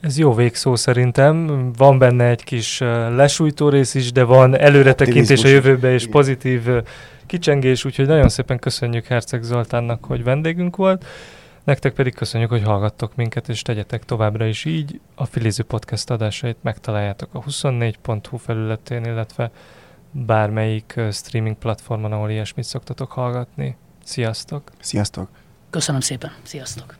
[0.01, 1.71] Ez jó végszó szerintem.
[1.73, 2.79] Van benne egy kis
[3.09, 6.61] lesújtó rész is, de van előretekintés a jövőbe és pozitív
[7.27, 11.05] kicsengés, úgyhogy nagyon szépen köszönjük Herceg Zoltánnak, hogy vendégünk volt.
[11.63, 14.99] Nektek pedig köszönjük, hogy hallgattok minket, és tegyetek továbbra is így.
[15.15, 19.51] A Filiző Podcast adásait megtaláljátok a 24.hu felületén, illetve
[20.11, 23.75] bármelyik streaming platformon, ahol ilyesmit szoktatok hallgatni.
[24.03, 24.71] Sziasztok!
[24.79, 25.29] Sziasztok!
[25.69, 26.31] Köszönöm szépen!
[26.43, 26.95] Sziasztok!